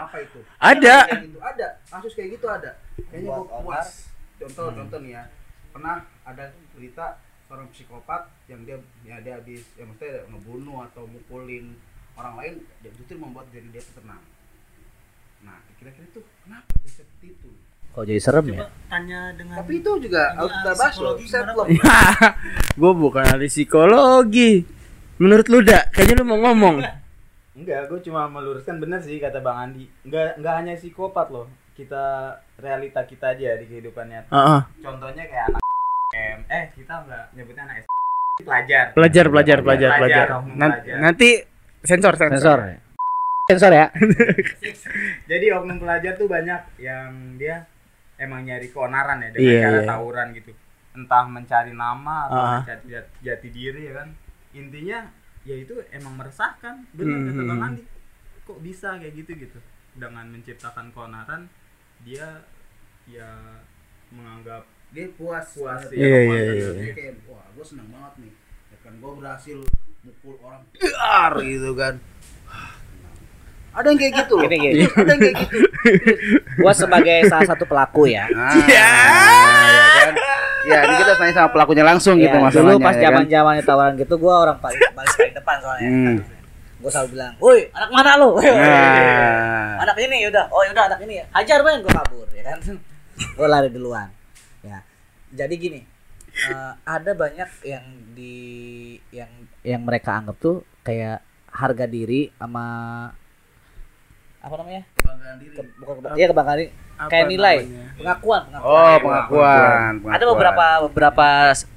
apa 0.00 0.16
itu? 0.24 0.40
ada 0.72 0.96
Kayak 1.04 1.24
gitu 1.28 1.40
ada, 1.44 1.68
kasus 1.92 2.12
kayak 2.16 2.30
gitu 2.40 2.46
ada. 2.48 2.70
Kayaknya 3.12 3.28
gua 3.28 3.60
puas. 3.60 3.88
Contoh, 4.40 4.66
contoh 4.72 4.98
nih 5.04 5.12
ya. 5.20 5.22
Pernah 5.76 6.08
ada 6.24 6.44
berita 6.72 7.20
seorang 7.44 7.68
psikopat 7.68 8.32
yang 8.48 8.64
dia 8.64 8.80
ya 9.04 9.20
dia 9.20 9.36
habis 9.36 9.68
ya 9.76 9.84
maksudnya 9.84 10.24
ngebunuh 10.32 10.88
atau 10.88 11.04
mukulin 11.04 11.76
orang 12.16 12.34
lain 12.40 12.54
dia 12.80 12.90
justru 12.96 13.20
membuat 13.20 13.52
diri 13.52 13.68
dia 13.68 13.84
tenang. 13.92 14.24
Nah, 15.44 15.60
kira-kira 15.76 16.08
tuh 16.16 16.24
kenapa 16.40 16.72
dia 16.80 17.04
seperti 17.04 17.36
itu? 17.36 17.52
Kok 17.94 18.02
jadi 18.02 18.18
serem 18.18 18.44
ya? 18.48 18.58
Coba 18.58 18.68
tanya 18.88 19.20
dengan 19.32 19.54
Tapi 19.56 19.72
itu 19.78 19.90
juga 20.00 20.22
kita 20.34 20.70
bahas 20.72 20.94
loh. 20.98 21.14
psikologi 21.14 21.24
Self 21.24 21.46
gimana, 21.46 21.52
love. 21.54 21.70
gue 22.74 22.92
bukan 22.96 23.22
ahli 23.24 23.46
psikologi 23.46 24.52
menurut 25.16 25.46
lu 25.46 25.58
dak 25.60 25.84
kayaknya 25.90 26.14
lu 26.18 26.26
mau 26.26 26.38
ngomong 26.42 26.82
Enggak, 27.54 27.86
gue 27.86 28.00
cuma 28.02 28.26
meluruskan 28.26 28.76
bener 28.76 28.98
sih 28.98 29.16
kata 29.16 29.38
Bang 29.38 29.54
Andi. 29.60 29.86
Enggak 30.02 30.34
enggak 30.34 30.54
hanya 30.56 30.72
psikopat 30.74 31.30
loh. 31.30 31.46
Kita 31.72 32.02
realita 32.56 33.02
kita 33.02 33.30
aja 33.30 33.54
di 33.54 33.64
kehidupan 33.64 34.04
nyata. 34.04 34.26
Heeh. 34.28 34.60
Contohnya 34.80 35.22
kayak 35.22 35.44
anak 35.48 35.62
M. 36.12 36.38
Eh, 36.44 36.64
kita 36.72 36.94
enggak 37.00 37.24
nyebutnya 37.30 37.62
anak 37.64 37.76
S. 37.78 37.86
Pelajar. 38.36 38.90
pelajar 38.90 39.26
pelajar 39.30 39.58
pelajar 39.62 39.90
pelajar 39.94 40.26
oknum 40.34 40.54
Nan- 40.56 40.72
pelajar. 40.74 40.96
nanti 40.98 41.28
sensor 41.80 42.14
sensor, 42.16 42.58
Sensor. 42.58 42.58
Sensor 43.46 43.72
ya. 43.72 43.86
Jadi 45.24 45.46
oknum 45.52 45.78
pelajar 45.78 46.12
tuh 46.14 46.26
banyak 46.26 46.58
yang 46.76 47.10
dia 47.36 47.62
emang 48.16 48.42
nyari 48.42 48.68
keonaran 48.68 49.18
ya 49.18 49.30
dengan 49.30 49.50
Iya, 49.50 49.60
cara 49.60 49.78
iya. 49.78 49.88
tawuran 49.88 50.26
gitu. 50.32 50.52
Entah 50.92 51.24
mencari 51.26 51.72
nama 51.72 52.14
atau 52.26 52.38
Ah. 52.38 52.58
mencari 52.60 52.82
jati, 52.88 53.12
jati 53.20 53.48
diri 53.48 53.80
ya 53.84 53.92
kan. 53.96 54.08
Intinya 54.52 54.98
ya 55.42 55.56
itu 55.56 55.74
emang 55.90 56.14
meresahkan. 56.14 56.86
Benar 56.92 57.18
kata 57.24 57.34
Hmm. 57.36 57.48
Bang 57.48 57.62
Andi. 57.64 57.82
Kok 58.44 58.58
bisa 58.60 58.88
kayak 58.96 59.14
gitu 59.16 59.32
gitu. 59.36 59.58
Dengan 59.94 60.26
menciptakan 60.28 60.90
keonaran 60.90 61.46
dia 62.00 62.42
ya 63.04 63.28
menganggap 64.08 64.64
Dia 64.88 65.10
puas. 65.10 65.42
Puas, 65.50 65.82
banget. 65.82 65.98
iya, 65.98 66.06
Puas 66.22 66.38
iya, 66.38 66.52
iya, 66.54 66.68
Dia 66.78 66.92
kayak 66.94 67.14
wah, 67.26 67.42
gua 67.50 67.64
seneng 67.66 67.90
banget 67.90 68.14
nih. 68.20 68.32
Ya 68.70 68.76
kan 68.80 68.92
gua 68.96 69.12
berhasil 69.16 69.58
mukul 70.00 70.38
orang 70.38 70.62
dar 70.70 71.34
gitu 71.42 71.70
kan. 71.74 71.94
Ada 73.74 73.86
yang 73.86 73.98
kayak 73.98 74.12
gitu 74.16 74.32
loh. 74.34 74.42
Gini, 74.44 74.56
gini. 74.56 74.82
Ada 74.86 75.10
yang 75.10 75.20
kayak 75.20 75.36
gitu. 75.36 75.56
Gua 76.56 76.72
sebagai 76.72 77.16
salah 77.26 77.42
satu 77.44 77.64
pelaku 77.64 78.06
ya. 78.06 78.24
Nah, 78.28 78.54
ya 78.64 78.86
kan? 80.00 80.12
Ya, 80.64 80.78
ini 80.80 80.94
kita 80.96 81.12
tanya 81.14 81.32
sama 81.34 81.48
pelakunya 81.50 81.84
langsung 81.84 82.16
gitu 82.16 82.30
Ya, 82.30 82.40
masalahnya. 82.40 82.72
dulu 82.72 82.80
pas 82.80 82.94
ya 82.94 83.00
kan? 83.02 83.04
zaman 83.04 83.22
zamannya 83.26 83.62
tawaran 83.62 83.94
gitu 83.94 84.14
gua 84.16 84.34
orang 84.40 84.56
paling 84.58 84.80
paling 84.88 85.12
paling 85.12 85.34
depan 85.34 85.56
soalnya 85.58 85.88
Hmm. 85.88 86.16
gue 86.80 86.90
selalu 86.90 87.08
bilang 87.10 87.32
woi 87.38 87.60
anak 87.70 87.90
mana 87.90 88.10
lo 88.14 88.28
Nah. 88.36 89.76
anak 89.78 89.96
ini 89.98 90.16
yaudah 90.22 90.48
oh 90.48 90.60
yaudah 90.62 90.84
anak 90.86 91.00
ini 91.00 91.20
hajar 91.26 91.60
men 91.60 91.80
gue 91.80 91.88
kabur 91.90 92.28
ya 92.30 92.44
kan 92.46 92.58
gue 93.36 93.46
lari 93.46 93.68
duluan 93.68 94.08
ya 94.60 94.80
jadi 95.30 95.54
gini 95.54 95.80
eh, 96.30 96.72
ada 96.82 97.12
banyak 97.12 97.48
yang 97.62 97.84
di 98.12 98.36
yang 99.10 99.28
yang 99.60 99.80
mereka 99.80 100.12
anggap 100.14 100.36
tuh 100.38 100.56
kayak 100.80 101.20
harga 101.48 101.84
diri 101.84 102.28
sama 102.34 102.64
apa 104.44 104.54
namanya? 104.60 104.82
Ke- 105.56 105.72
bukan 105.80 105.94
keba- 105.98 106.14
iya 106.14 106.26
kebanggaan 106.28 106.58
diri. 106.60 106.68
Apa 106.94 107.08
Kayak 107.10 107.26
nilai, 107.26 107.56
namanya? 107.58 107.84
pengakuan, 107.98 108.42
pengakuan. 108.46 108.70
Oh, 108.70 108.96
pengakuan. 109.02 109.58
Ada 109.58 109.98
pengakuan. 109.98 110.30
beberapa 110.30 110.66
beberapa 110.86 111.26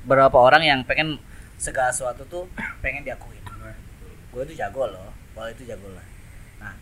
beberapa 0.05 0.37
orang 0.37 0.61
yang 0.61 0.79
pengen 0.83 1.17
segala 1.57 1.89
sesuatu 1.89 2.21
tuh 2.27 2.43
pengen 2.83 3.01
diakuin. 3.01 3.41
Gue 4.29 4.45
itu 4.45 4.53
jago 4.53 4.85
loh, 4.85 5.09
wah 5.33 5.49
itu 5.49 5.65
jago 5.65 5.89
lah. 5.89 6.05
Nah, 6.61 6.75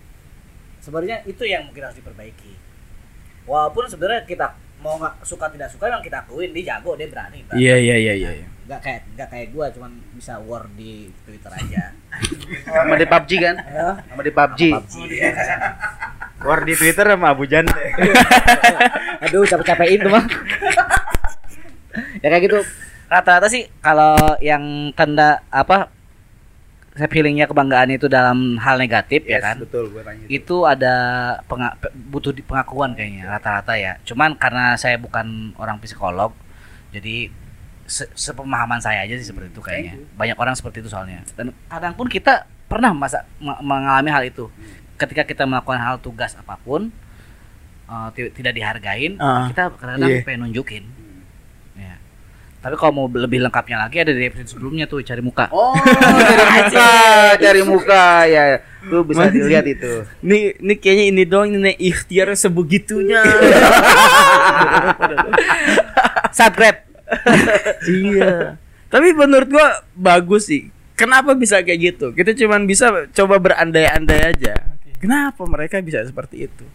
sebenarnya 0.83 1.23
itu 1.23 1.47
yang 1.47 1.63
mungkin 1.63 1.87
harus 1.87 1.95
diperbaiki. 1.95 2.51
Walaupun 3.47 3.87
sebenarnya 3.87 4.27
kita 4.27 4.57
mau 4.83 4.99
nggak 4.99 5.23
suka 5.23 5.47
tidak 5.47 5.71
suka 5.71 5.87
memang 5.87 6.03
kita 6.03 6.27
akuin 6.27 6.51
dia 6.51 6.75
jago, 6.75 6.99
dia 6.99 7.07
berani. 7.07 7.45
Bang. 7.47 7.55
Iya 7.55 7.75
iya 7.79 7.95
iya 7.95 8.13
iya. 8.19 8.47
Nggak 8.65 8.79
kayak 8.81 9.01
nggak 9.13 9.29
kayak 9.29 9.47
gue, 9.51 9.65
cuman 9.73 9.91
bisa 10.11 10.33
war 10.39 10.65
di 10.71 11.13
Twitter 11.21 11.51
aja. 11.51 11.93
Sama 12.65 12.95
di 12.95 13.05
PUBG 13.05 13.31
kan? 13.37 13.55
Ya, 13.61 13.89
Sama 14.03 14.21
di 14.21 14.31
PUBG. 14.31 14.61
PUBG. 14.71 14.93
War 16.41 16.59
di 16.61 16.73
Twitter 16.73 17.05
sama 17.07 17.27
Abu 17.29 17.45
Jan. 17.45 17.65
Aduh, 19.21 19.43
capek-capekin 19.43 19.99
tuh 19.99 20.11
mah. 20.11 20.25
ya 22.19 22.27
kayak 22.27 22.43
gitu. 22.43 22.59
Rata-rata 23.05 23.47
sih 23.47 23.69
kalau 23.79 24.17
yang 24.39 24.61
tanda 24.91 25.45
apa 25.47 25.93
saya 26.91 27.05
feelingnya 27.05 27.45
kebanggaan 27.45 27.91
itu 27.91 28.07
dalam 28.07 28.55
hal 28.57 28.77
negatif 28.77 29.23
ya 29.25 29.43
kan. 29.43 29.59
Betul, 29.59 29.91
gua 29.91 30.01
tanya. 30.01 30.25
Itu 30.25 30.63
ada 30.63 30.95
penga- 31.45 31.75
pe- 31.75 31.91
butuh 31.93 32.31
pengakuan 32.41 32.95
kayaknya 32.95 33.29
rata-rata 33.29 33.75
ya. 33.75 33.99
Cuman 34.01 34.33
karena 34.33 34.73
saya 34.73 34.95
bukan 34.95 35.51
orang 35.55 35.77
psikolog, 35.77 36.31
jadi 36.89 37.29
se- 37.85 38.09
sepemahaman 38.11 38.77
saya 38.77 39.01
aja 39.01 39.13
sih 39.13 39.25
seperti 39.25 39.49
itu 39.49 39.59
kayaknya. 39.59 39.97
Banyak 40.13 40.35
orang 40.35 40.53
seperti 40.53 40.79
itu 40.79 40.89
soalnya. 40.89 41.21
Dan 41.33 41.49
kadang 41.65 41.93
pun 41.93 42.05
kita 42.05 42.43
pernah 42.65 42.91
masa 42.91 43.23
me- 43.37 43.61
mengalami 43.61 44.09
hal 44.09 44.23
itu. 44.23 44.49
Ketika 44.95 45.23
kita 45.23 45.43
melakukan 45.43 45.77
hal 45.77 45.95
tugas 45.97 46.33
apa 46.33 46.57
pun 46.57 46.89
ti- 48.11 48.33
tidak 48.33 48.51
dihargain, 48.51 49.15
Ah, 49.15 49.45
kita 49.47 49.69
kadang-kadang 49.71 50.09
iya. 50.09 50.23
pengen 50.23 50.39
nunjukin. 50.43 50.83
Ya. 51.75 52.01
Tapi 52.57 52.73
kalau 52.73 52.91
mau 52.91 53.05
lebih 53.05 53.37
lengkapnya 53.39 53.77
lagi 53.77 53.99
ada 53.99 54.09
di 54.09 54.25
episode 54.25 54.49
sebelumnya 54.49 54.89
tuh 54.89 54.99
cari 54.99 55.21
muka. 55.21 55.45
Oh, 55.49 55.77
dari 56.25 56.41
muka, 56.49 56.89
dari 57.37 57.61
muka 57.61 58.05
ya. 58.25 58.43
Tuh 58.85 59.01
bisa 59.01 59.29
dilihat 59.29 59.65
itu. 59.65 60.01
Nih, 60.21 60.57
nih 60.57 60.77
kayaknya 60.77 61.05
ini 61.09 61.23
doang 61.23 61.49
ini 61.51 61.73
ikhtiar 61.75 62.33
sebegitunya. 62.33 63.21
Subscribe. 66.31 66.79
iya. 68.03 68.59
Tapi 68.89 69.07
menurut 69.11 69.49
gua 69.49 69.83
bagus 69.95 70.47
sih. 70.47 70.69
Kenapa 70.95 71.35
bisa 71.35 71.59
kayak 71.59 71.79
gitu? 71.79 72.15
Kita 72.15 72.31
cuman 72.31 72.63
bisa 72.63 73.11
coba 73.11 73.35
berandai-andai 73.35 74.21
aja. 74.31 74.55
Kenapa 74.95 75.43
mereka 75.43 75.83
bisa 75.83 75.99
seperti 76.07 76.47
itu? 76.47 76.65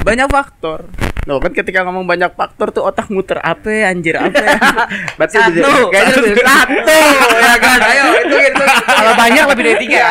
Banyak 0.00 0.26
faktor. 0.26 0.90
Loh 1.28 1.36
kan 1.36 1.52
ketika 1.52 1.84
ngomong 1.84 2.08
banyak 2.08 2.32
faktor 2.32 2.72
tuh 2.72 2.82
otak 2.88 3.12
muter 3.12 3.36
apa 3.44 3.68
ya, 3.68 3.92
anjir 3.92 4.16
apa 4.16 4.40
ya? 4.40 4.56
Berarti 5.20 5.36
Satu. 5.36 5.60
kayaknya 5.92 6.14
dari 6.16 6.40
satu 6.40 6.98
ya 7.36 7.54
kan. 7.60 7.78
Ayo, 7.84 8.04
itu 8.24 8.36
itu. 8.40 8.64
Kalau 8.88 9.12
banyak 9.14 9.44
lebih 9.54 9.64
dari 9.68 9.78
tiga. 9.84 10.02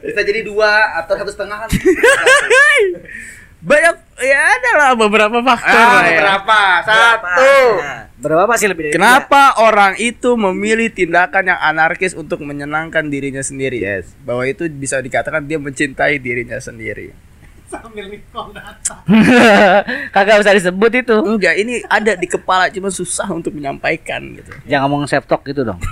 Bisa 0.00 0.20
jadi 0.24 0.40
dua 0.42 0.96
atau 1.04 1.14
satu 1.14 1.30
setengah 1.30 1.56
kan. 1.62 1.68
Banyak 3.56 3.96
ya 4.18 4.38
ada 4.52 4.70
lah 4.76 4.90
beberapa 4.94 5.40
faktor 5.40 5.72
Ah, 5.74 6.02
ya. 6.02 6.18
berapa? 6.18 6.60
Satu. 6.82 7.54
Nah, 7.76 8.02
berapa 8.16 8.44
masih 8.46 8.66
lebih 8.68 8.82
dari 8.86 8.94
Kenapa 8.94 9.42
orang 9.58 9.96
itu 9.96 10.34
memilih 10.34 10.88
tindakan 10.88 11.50
yang 11.50 11.60
anarkis 11.60 12.12
untuk 12.12 12.40
menyenangkan 12.40 13.06
dirinya 13.06 13.40
sendiri? 13.40 13.80
Yes. 13.80 14.12
Bahwa 14.22 14.44
itu 14.44 14.68
bisa 14.68 14.98
dikatakan 14.98 15.44
dia 15.44 15.56
mencintai 15.56 16.16
dirinya 16.16 16.56
sendiri. 16.56 17.16
Sambil 17.66 18.06
nikol 18.06 18.54
data. 18.54 19.02
tiga? 19.02 19.82
Kagak 20.14 20.38
usah 20.38 20.54
disebut 20.54 20.92
itu. 20.94 21.16
Enggak, 21.18 21.54
ini 21.56 21.82
ada 21.82 22.14
di 22.14 22.24
kepala 22.24 22.70
cuma 22.70 22.88
susah 22.88 23.26
untuk 23.28 23.50
menyampaikan 23.50 24.22
gitu. 24.32 24.54
Jangan 24.64 24.86
ngomong 24.86 25.10
self 25.10 25.26
talk 25.26 25.42
gitu 25.42 25.66
dong. 25.66 25.82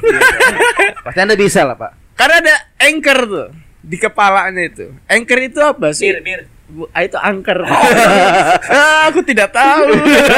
Pasti 1.02 1.18
Anda 1.18 1.34
bisa 1.34 1.66
lah, 1.66 1.74
Pak. 1.74 2.14
Karena 2.14 2.36
ada 2.40 2.54
anchor 2.78 3.18
tuh 3.26 3.48
di 3.80 3.96
kepalanya 3.98 4.62
itu. 4.62 4.94
Anchor 5.04 5.38
itu 5.42 5.58
apa 5.58 5.90
sih? 5.90 6.14
bir. 6.14 6.46
Ah, 6.46 6.53
itu 6.72 7.18
angker. 7.20 7.60
ah, 7.68 9.12
aku 9.12 9.20
tidak 9.20 9.52
tahu. 9.52 9.84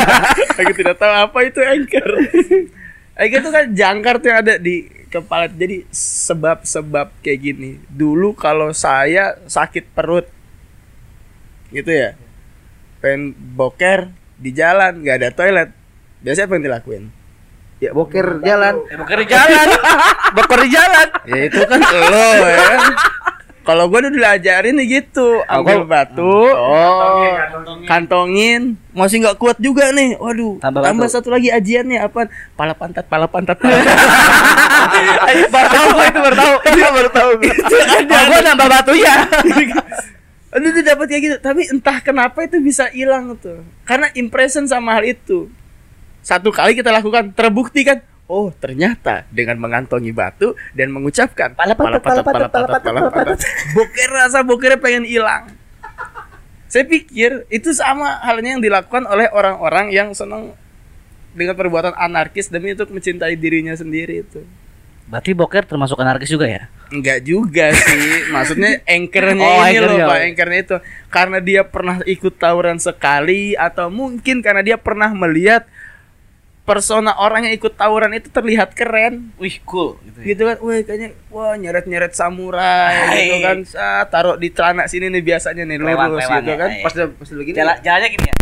aku 0.60 0.72
tidak 0.74 0.96
tahu 0.98 1.12
apa 1.14 1.38
itu 1.46 1.60
anchor. 1.62 2.06
Anchor 3.16 3.40
itu 3.40 3.50
kan 3.54 3.64
jangkar 3.72 4.14
tuh 4.18 4.28
yang 4.34 4.38
ada 4.42 4.54
di 4.58 4.90
kepala. 5.08 5.46
Jadi 5.46 5.86
sebab-sebab 5.94 7.22
kayak 7.22 7.38
gini. 7.40 7.70
Dulu 7.86 8.34
kalau 8.34 8.74
saya 8.74 9.38
sakit 9.46 9.94
perut, 9.94 10.26
gitu 11.70 11.90
ya, 11.90 12.18
pengen 12.98 13.32
boker 13.32 14.10
di 14.36 14.50
jalan 14.52 15.00
nggak 15.00 15.16
ada 15.22 15.30
toilet, 15.32 15.70
biasanya 16.20 16.46
apa 16.50 16.54
yang 16.58 16.64
dilakuin? 16.66 17.04
Ya 17.76 17.90
boker 17.92 18.40
jalan. 18.40 18.74
Eh, 18.88 18.96
bukan 18.96 19.16
di 19.20 19.26
jalan. 19.28 19.68
Boker 20.36 20.58
di 20.64 20.70
jalan. 20.72 21.06
ya 21.28 21.38
itu 21.44 21.60
kan 21.60 21.80
lo 22.08 22.28
ya. 22.48 22.68
Kalau 23.66 23.90
gue 23.90 23.98
udah 23.98 24.12
diajarin 24.14 24.78
nih 24.78 25.02
gitu, 25.02 25.42
ambil 25.42 25.82
batu, 25.82 26.22
Oh. 26.54 27.34
kantongin, 27.84 28.78
masih 28.94 29.26
nggak 29.26 29.34
kuat 29.36 29.58
juga 29.58 29.90
nih. 29.90 30.14
Waduh, 30.16 30.62
Tambah 30.62 30.86
tambah, 30.86 31.10
batu. 31.10 31.14
satu 31.18 31.34
lagi 31.34 31.50
ajiannya 31.50 31.98
apa? 31.98 32.30
Pala 32.54 32.78
pantat, 32.78 33.10
pala 33.10 33.26
pantat. 33.26 33.58
Pala 33.66 33.82
pantat. 33.82 35.50
baru 35.50 35.66
tahu 35.68 35.86
gua 35.90 36.04
itu 36.10 36.20
baru 36.22 36.36
tahu. 36.36 36.54
Iya 36.70 36.88
baru 36.94 37.10
tahu. 37.10 37.30
itu 37.42 37.74
ada. 37.74 38.16
gua 38.24 38.38
nambah 38.44 38.68
batunya. 38.70 39.14
Aduh 40.54 40.70
tuh 40.70 40.82
dapat 40.86 41.06
kayak 41.10 41.22
gitu, 41.22 41.36
tapi 41.42 41.62
entah 41.66 41.98
kenapa 42.00 42.38
itu 42.40 42.62
bisa 42.62 42.86
hilang 42.88 43.34
tuh. 43.36 43.66
Karena 43.82 44.08
impression 44.14 44.64
sama 44.64 44.94
hal 44.94 45.04
itu. 45.04 45.50
Satu 46.22 46.48
kali 46.48 46.72
kita 46.72 46.88
lakukan, 46.88 47.34
terbukti 47.34 47.82
kan? 47.82 47.98
Oh, 48.26 48.50
ternyata 48.50 49.22
dengan 49.30 49.54
mengantongi 49.62 50.10
batu 50.10 50.58
dan 50.74 50.90
mengucapkan 50.90 51.54
Pala 51.54 51.78
pantat, 51.78 52.02
pala 52.02 52.22
pantat, 52.26 52.50
pala 52.50 52.66
pantat, 52.66 52.90
pala 52.90 53.10
pantat. 53.14 53.38
Boker 53.70 54.10
rasa 54.10 54.42
bokernya 54.42 54.82
pengen 54.82 55.06
hilang. 55.06 55.46
Saya 56.66 56.82
pikir 56.82 57.46
itu 57.54 57.70
sama 57.70 58.18
halnya 58.26 58.58
yang 58.58 58.62
dilakukan 58.62 59.06
oleh 59.06 59.30
orang-orang 59.30 59.94
yang 59.94 60.10
senang 60.10 60.58
dengan 61.38 61.54
perbuatan 61.54 61.94
anarkis 61.94 62.50
demi 62.50 62.74
untuk 62.74 62.90
mencintai 62.90 63.38
dirinya 63.38 63.78
sendiri 63.78 64.26
itu. 64.26 64.42
Berarti 65.06 65.30
boker 65.30 65.62
termasuk 65.62 66.02
anarkis 66.02 66.26
juga 66.34 66.50
ya? 66.50 66.66
Enggak 66.90 67.22
juga 67.22 67.70
sih. 67.70 68.26
Maksudnya 68.34 68.82
anchornya 68.90 69.38
Oh, 69.38 69.62
ini 69.62 69.78
loh. 69.78 70.10
Pak. 70.10 70.18
Anchornya 70.18 70.60
itu 70.66 70.76
karena 71.14 71.38
dia 71.38 71.62
pernah 71.62 71.96
ikut 72.02 72.34
tawuran 72.34 72.82
sekali 72.82 73.54
atau 73.54 73.86
mungkin 73.86 74.42
karena 74.42 74.66
dia 74.66 74.74
pernah 74.74 75.14
melihat 75.14 75.62
persona 76.66 77.14
orang 77.22 77.46
yang 77.46 77.54
ikut 77.54 77.78
tawuran 77.78 78.10
itu 78.18 78.26
terlihat 78.28 78.74
keren. 78.74 79.30
Wih, 79.38 79.62
cool 79.62 79.96
gitu. 80.02 80.18
ya. 80.20 80.24
Gitu 80.34 80.42
kan. 80.42 80.56
Wah, 80.58 80.76
kayaknya 80.82 81.08
wah 81.30 81.54
nyeret-nyeret 81.54 82.12
samurai 82.12 83.14
gitu 83.22 83.38
kan. 83.40 83.58
Sa, 83.62 84.02
taruh 84.10 84.34
di 84.34 84.50
celana 84.50 84.90
sini 84.90 85.06
nih 85.08 85.22
biasanya 85.22 85.62
nih 85.62 85.78
Lewat, 85.78 86.06
lurus 86.10 86.26
lewat 86.26 86.42
gitu 86.42 86.50
ya, 86.50 86.56
kan. 86.58 86.70
iya. 86.74 86.82
Pas 86.82 86.94
pas 86.98 87.30
begini. 87.30 87.56
Jalan 87.56 87.76
jalannya 87.80 88.08
gini 88.10 88.26
ya. 88.26 88.34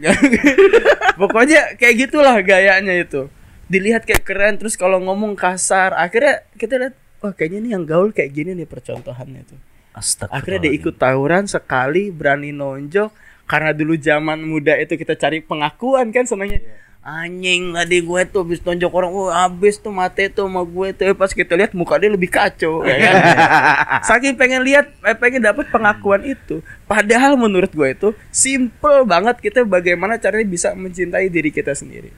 Pokoknya 1.20 1.60
kayak 1.76 1.94
gitulah 2.08 2.34
gayanya 2.40 2.94
itu. 2.96 3.28
Dilihat 3.68 4.08
kayak 4.08 4.24
keren 4.24 4.56
terus 4.56 4.74
kalau 4.74 4.98
ngomong 4.98 5.36
kasar, 5.36 5.92
akhirnya 5.94 6.42
kita 6.56 6.80
lihat 6.80 6.94
wah 7.20 7.36
kayaknya 7.36 7.58
nih 7.60 7.70
yang 7.76 7.84
gaul 7.84 8.08
kayak 8.10 8.32
gini 8.32 8.56
nih 8.56 8.64
percontohannya 8.64 9.44
tuh. 9.44 9.60
Astaga. 9.92 10.32
Akhirnya 10.32 10.70
dia 10.70 10.72
ikut 10.74 10.96
tawuran 10.96 11.44
sekali 11.44 12.08
berani 12.08 12.56
nonjok 12.56 13.12
karena 13.44 13.76
dulu 13.76 13.98
zaman 14.00 14.40
muda 14.40 14.78
itu 14.80 14.96
kita 14.96 15.12
cari 15.18 15.44
pengakuan 15.44 16.08
kan 16.08 16.24
senangnya. 16.24 16.64
Anjing 17.00 17.72
tadi 17.72 18.04
gue 18.04 18.20
tuh 18.28 18.44
habis 18.44 18.60
tonjok 18.60 18.92
orang, 18.92 19.08
wah 19.16 19.48
habis 19.48 19.80
tuh 19.80 19.88
mati 19.88 20.28
tuh 20.28 20.44
sama 20.44 20.60
gue 20.68 20.92
tuh 20.92 21.08
Eh, 21.08 21.16
pas 21.16 21.32
kita 21.32 21.56
lihat 21.56 21.72
muka 21.72 21.96
dia 21.96 22.12
lebih 22.12 22.28
kacau 22.28 22.84
ya 22.84 22.92
kan. 23.00 23.14
Saking 24.12 24.36
pengen 24.36 24.60
lihat, 24.60 24.92
eh, 25.08 25.16
pengen 25.16 25.40
dapat 25.40 25.72
pengakuan 25.72 26.20
itu. 26.28 26.60
Padahal 26.84 27.40
menurut 27.40 27.72
gue 27.72 27.88
itu 27.88 28.08
simple 28.28 29.08
banget 29.08 29.40
kita 29.40 29.64
bagaimana 29.64 30.20
caranya 30.20 30.44
bisa 30.44 30.76
mencintai 30.76 31.32
diri 31.32 31.48
kita 31.48 31.72
sendiri. 31.72 32.12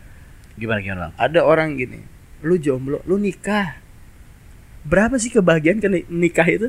Gimana 0.59 0.83
gimana, 0.83 1.01
Bang? 1.07 1.12
Ada 1.14 1.40
orang 1.47 1.79
gini, 1.79 2.03
lu 2.42 2.59
jomblo, 2.59 2.99
lu 3.07 3.23
nikah. 3.23 3.79
Berapa 4.83 5.14
sih 5.14 5.31
kebahagiaan 5.31 5.79
kan 5.79 5.95
nikah 6.11 6.47
itu? 6.51 6.68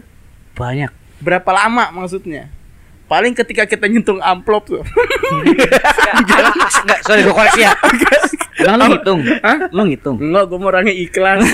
Banyak. 0.54 0.94
Berapa 1.18 1.50
lama 1.50 1.90
maksudnya? 1.90 2.54
Paling 3.14 3.38
ketika 3.38 3.70
kita 3.70 3.86
nyentuh 3.86 4.18
amplop 4.26 4.66
tuh. 4.66 4.82
Enggak, 6.82 7.06
sorry 7.06 7.22
gua 7.22 7.46
koreksi 7.46 7.62
ya. 7.62 7.78
Emang 8.58 8.90
lu 8.90 8.98
ngitung? 8.98 9.20
Hah? 9.46 9.58
Lu 9.70 9.82
ngitung? 9.86 10.18
Enggak, 10.18 10.50
gue 10.50 10.58
mau 10.58 10.74
orangnya 10.74 10.96
ikhlas. 10.98 11.46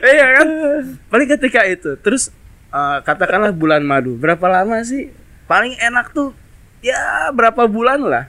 Iya 0.00 0.26
kan? 0.38 0.48
Paling 1.12 1.28
ketika 1.28 1.60
itu. 1.66 1.98
Terus 1.98 2.30
eh, 2.70 2.98
katakanlah 3.02 3.50
bulan 3.50 3.82
madu. 3.82 4.14
Berapa 4.14 4.46
lama 4.48 4.78
sih? 4.86 5.10
Paling 5.50 5.76
enak 5.76 6.14
tuh 6.14 6.30
ya 6.78 7.28
berapa 7.34 7.66
bulan 7.66 8.00
lah. 8.06 8.24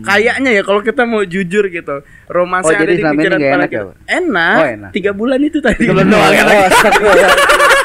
Kayaknya 0.00 0.56
ya 0.56 0.62
kalau 0.64 0.80
kita 0.80 1.04
mau 1.04 1.20
jujur 1.22 1.68
gitu, 1.68 2.00
romansa 2.26 2.72
Oh, 2.72 2.74
ada 2.74 2.88
jadi 2.88 2.94
di 2.96 3.04
pikiran 3.04 3.38
kepala 3.38 3.64
ya, 3.66 3.68
kita. 3.68 3.84
Pak? 3.84 3.94
Enak. 4.08 4.56
Oh, 4.56 4.66
enak. 4.66 4.90
Tiga 4.96 5.12
bulan 5.12 5.40
itu 5.44 5.58
tadi. 5.60 5.84
Tiga 5.84 5.92
bulan 5.92 6.06
doang. 6.08 6.32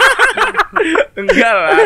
Enggak 1.19 1.53
lah. 1.53 1.79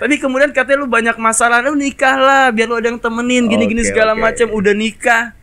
Tapi 0.00 0.16
kemudian 0.16 0.48
katanya 0.56 0.80
lu 0.80 0.88
banyak 0.88 1.16
masalah, 1.20 1.60
lu 1.60 1.76
nikah 1.76 2.16
lah 2.16 2.48
biar 2.48 2.64
lu 2.64 2.80
ada 2.80 2.88
yang 2.88 2.96
temenin 2.96 3.44
gini-gini 3.44 3.84
segala 3.84 4.16
oke. 4.16 4.24
macam. 4.24 4.48
Udah 4.48 4.72
nikah, 4.72 5.36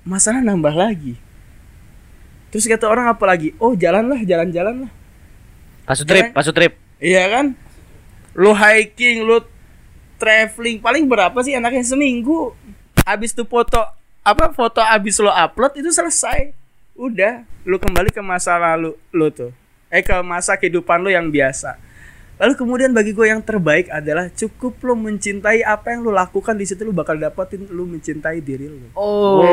masalah 0.00 0.40
nambah 0.40 0.72
lagi. 0.72 1.20
Terus 2.50 2.64
kata 2.64 2.88
orang 2.88 3.06
apa 3.06 3.24
lagi? 3.28 3.52
Oh 3.60 3.76
jalan 3.76 4.08
lah, 4.10 4.20
jalan-jalan 4.24 4.88
lah. 4.88 4.92
Pasu 5.84 6.08
trip, 6.08 6.32
pasu 6.32 6.50
trip. 6.56 6.74
Iya 6.96 7.28
kan? 7.28 7.46
Lu 8.32 8.56
hiking, 8.56 9.28
lu 9.28 9.44
traveling 10.16 10.80
paling 10.80 11.04
berapa 11.04 11.36
sih 11.44 11.52
anaknya 11.52 11.84
seminggu? 11.84 12.56
Habis 13.04 13.36
tuh 13.36 13.44
foto 13.44 13.80
apa 14.20 14.52
foto 14.52 14.80
habis 14.80 15.20
lo 15.20 15.28
upload 15.28 15.76
itu 15.80 15.92
selesai. 15.92 16.52
Udah, 16.96 17.44
lu 17.64 17.76
kembali 17.76 18.08
ke 18.08 18.20
masa 18.24 18.56
lalu 18.56 18.96
lu 19.12 19.28
tuh. 19.28 19.52
Eh 19.90 20.06
ke 20.06 20.14
masa 20.22 20.54
kehidupan 20.54 21.02
lu 21.02 21.10
yang 21.10 21.34
biasa. 21.34 21.74
Lalu 22.40 22.56
kemudian 22.56 22.96
bagi 22.96 23.12
gue 23.12 23.28
yang 23.28 23.44
terbaik 23.44 23.92
adalah 23.92 24.32
cukup 24.32 24.80
lo 24.80 24.96
mencintai 24.96 25.60
apa 25.60 25.92
yang 25.92 26.06
lu 26.06 26.14
lakukan 26.14 26.56
di 26.56 26.64
situ 26.64 26.88
lu 26.88 26.94
bakal 26.94 27.18
dapetin 27.20 27.68
lu 27.68 27.84
mencintai 27.84 28.40
diri 28.40 28.64
lu. 28.64 28.88
Oh. 28.96 29.44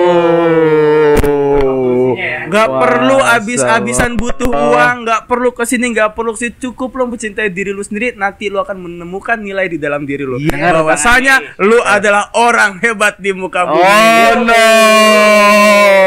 Nggak 2.47 2.69
Wah, 2.71 2.79
perlu 2.79 3.17
abis-abisan 3.19 4.15
butuh 4.15 4.47
uang, 4.47 5.03
nggak 5.03 5.27
perlu 5.27 5.51
ke 5.51 5.67
sini, 5.67 5.91
nggak 5.91 6.15
perlu 6.15 6.31
ke 6.31 6.47
sini. 6.47 6.53
Cukup 6.63 6.95
lo 6.95 7.11
mencintai 7.11 7.51
diri 7.51 7.75
lu 7.75 7.83
sendiri, 7.83 8.15
nanti 8.15 8.47
lo 8.47 8.63
akan 8.63 8.79
menemukan 8.79 9.35
nilai 9.35 9.67
di 9.67 9.75
dalam 9.75 10.07
diri 10.07 10.23
lu. 10.23 10.39
Iya. 10.39 10.79
Bahwasanya 10.79 11.59
lu 11.59 11.83
adalah 11.83 12.31
orang 12.39 12.79
hebat 12.79 13.19
di 13.19 13.35
muka 13.35 13.67
bumi. 13.67 13.83
Oh 13.83 14.47
no. 14.47 14.53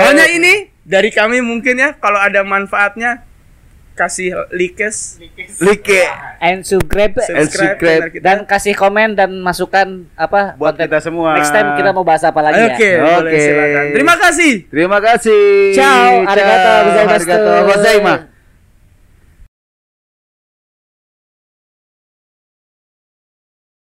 Hanya 0.09 0.33
ini 0.33 0.73
dari 0.81 1.13
kami 1.13 1.45
mungkin 1.45 1.77
ya, 1.77 1.93
kalau 2.01 2.17
ada 2.17 2.41
manfaatnya 2.41 3.29
kasih 4.01 4.33
likes, 4.51 5.21
Like 5.61 5.93
And 6.41 6.65
subscribe 6.65 7.21
subscribe, 7.21 7.45
subscribe. 7.45 7.77
channel 7.77 8.09
kita. 8.09 8.23
dan 8.25 8.37
kasih 8.45 8.73
komen 8.73 9.13
dan 9.13 9.31
masukan 9.39 10.09
apa 10.17 10.57
buat 10.57 10.73
konten. 10.73 10.89
kita 10.89 11.01
semua. 11.03 11.37
Next 11.37 11.53
time 11.53 11.77
kita 11.77 11.91
mau 11.93 12.01
bahas 12.01 12.25
apa 12.25 12.41
lagi 12.41 12.65
Oke, 12.67 12.81
ya? 12.81 13.05
boleh 13.21 13.29
Oke. 13.29 13.39
silakan. 13.39 13.85
Terima 13.93 14.15
kasih. 14.17 14.53
Terima 14.67 14.99
kasih. 14.99 15.43
Ciao, 15.77 16.13
arigato 16.25 16.71
gozaimasu. 16.89 17.13
Arigato 17.13 17.53
gozaimasu. 17.69 18.40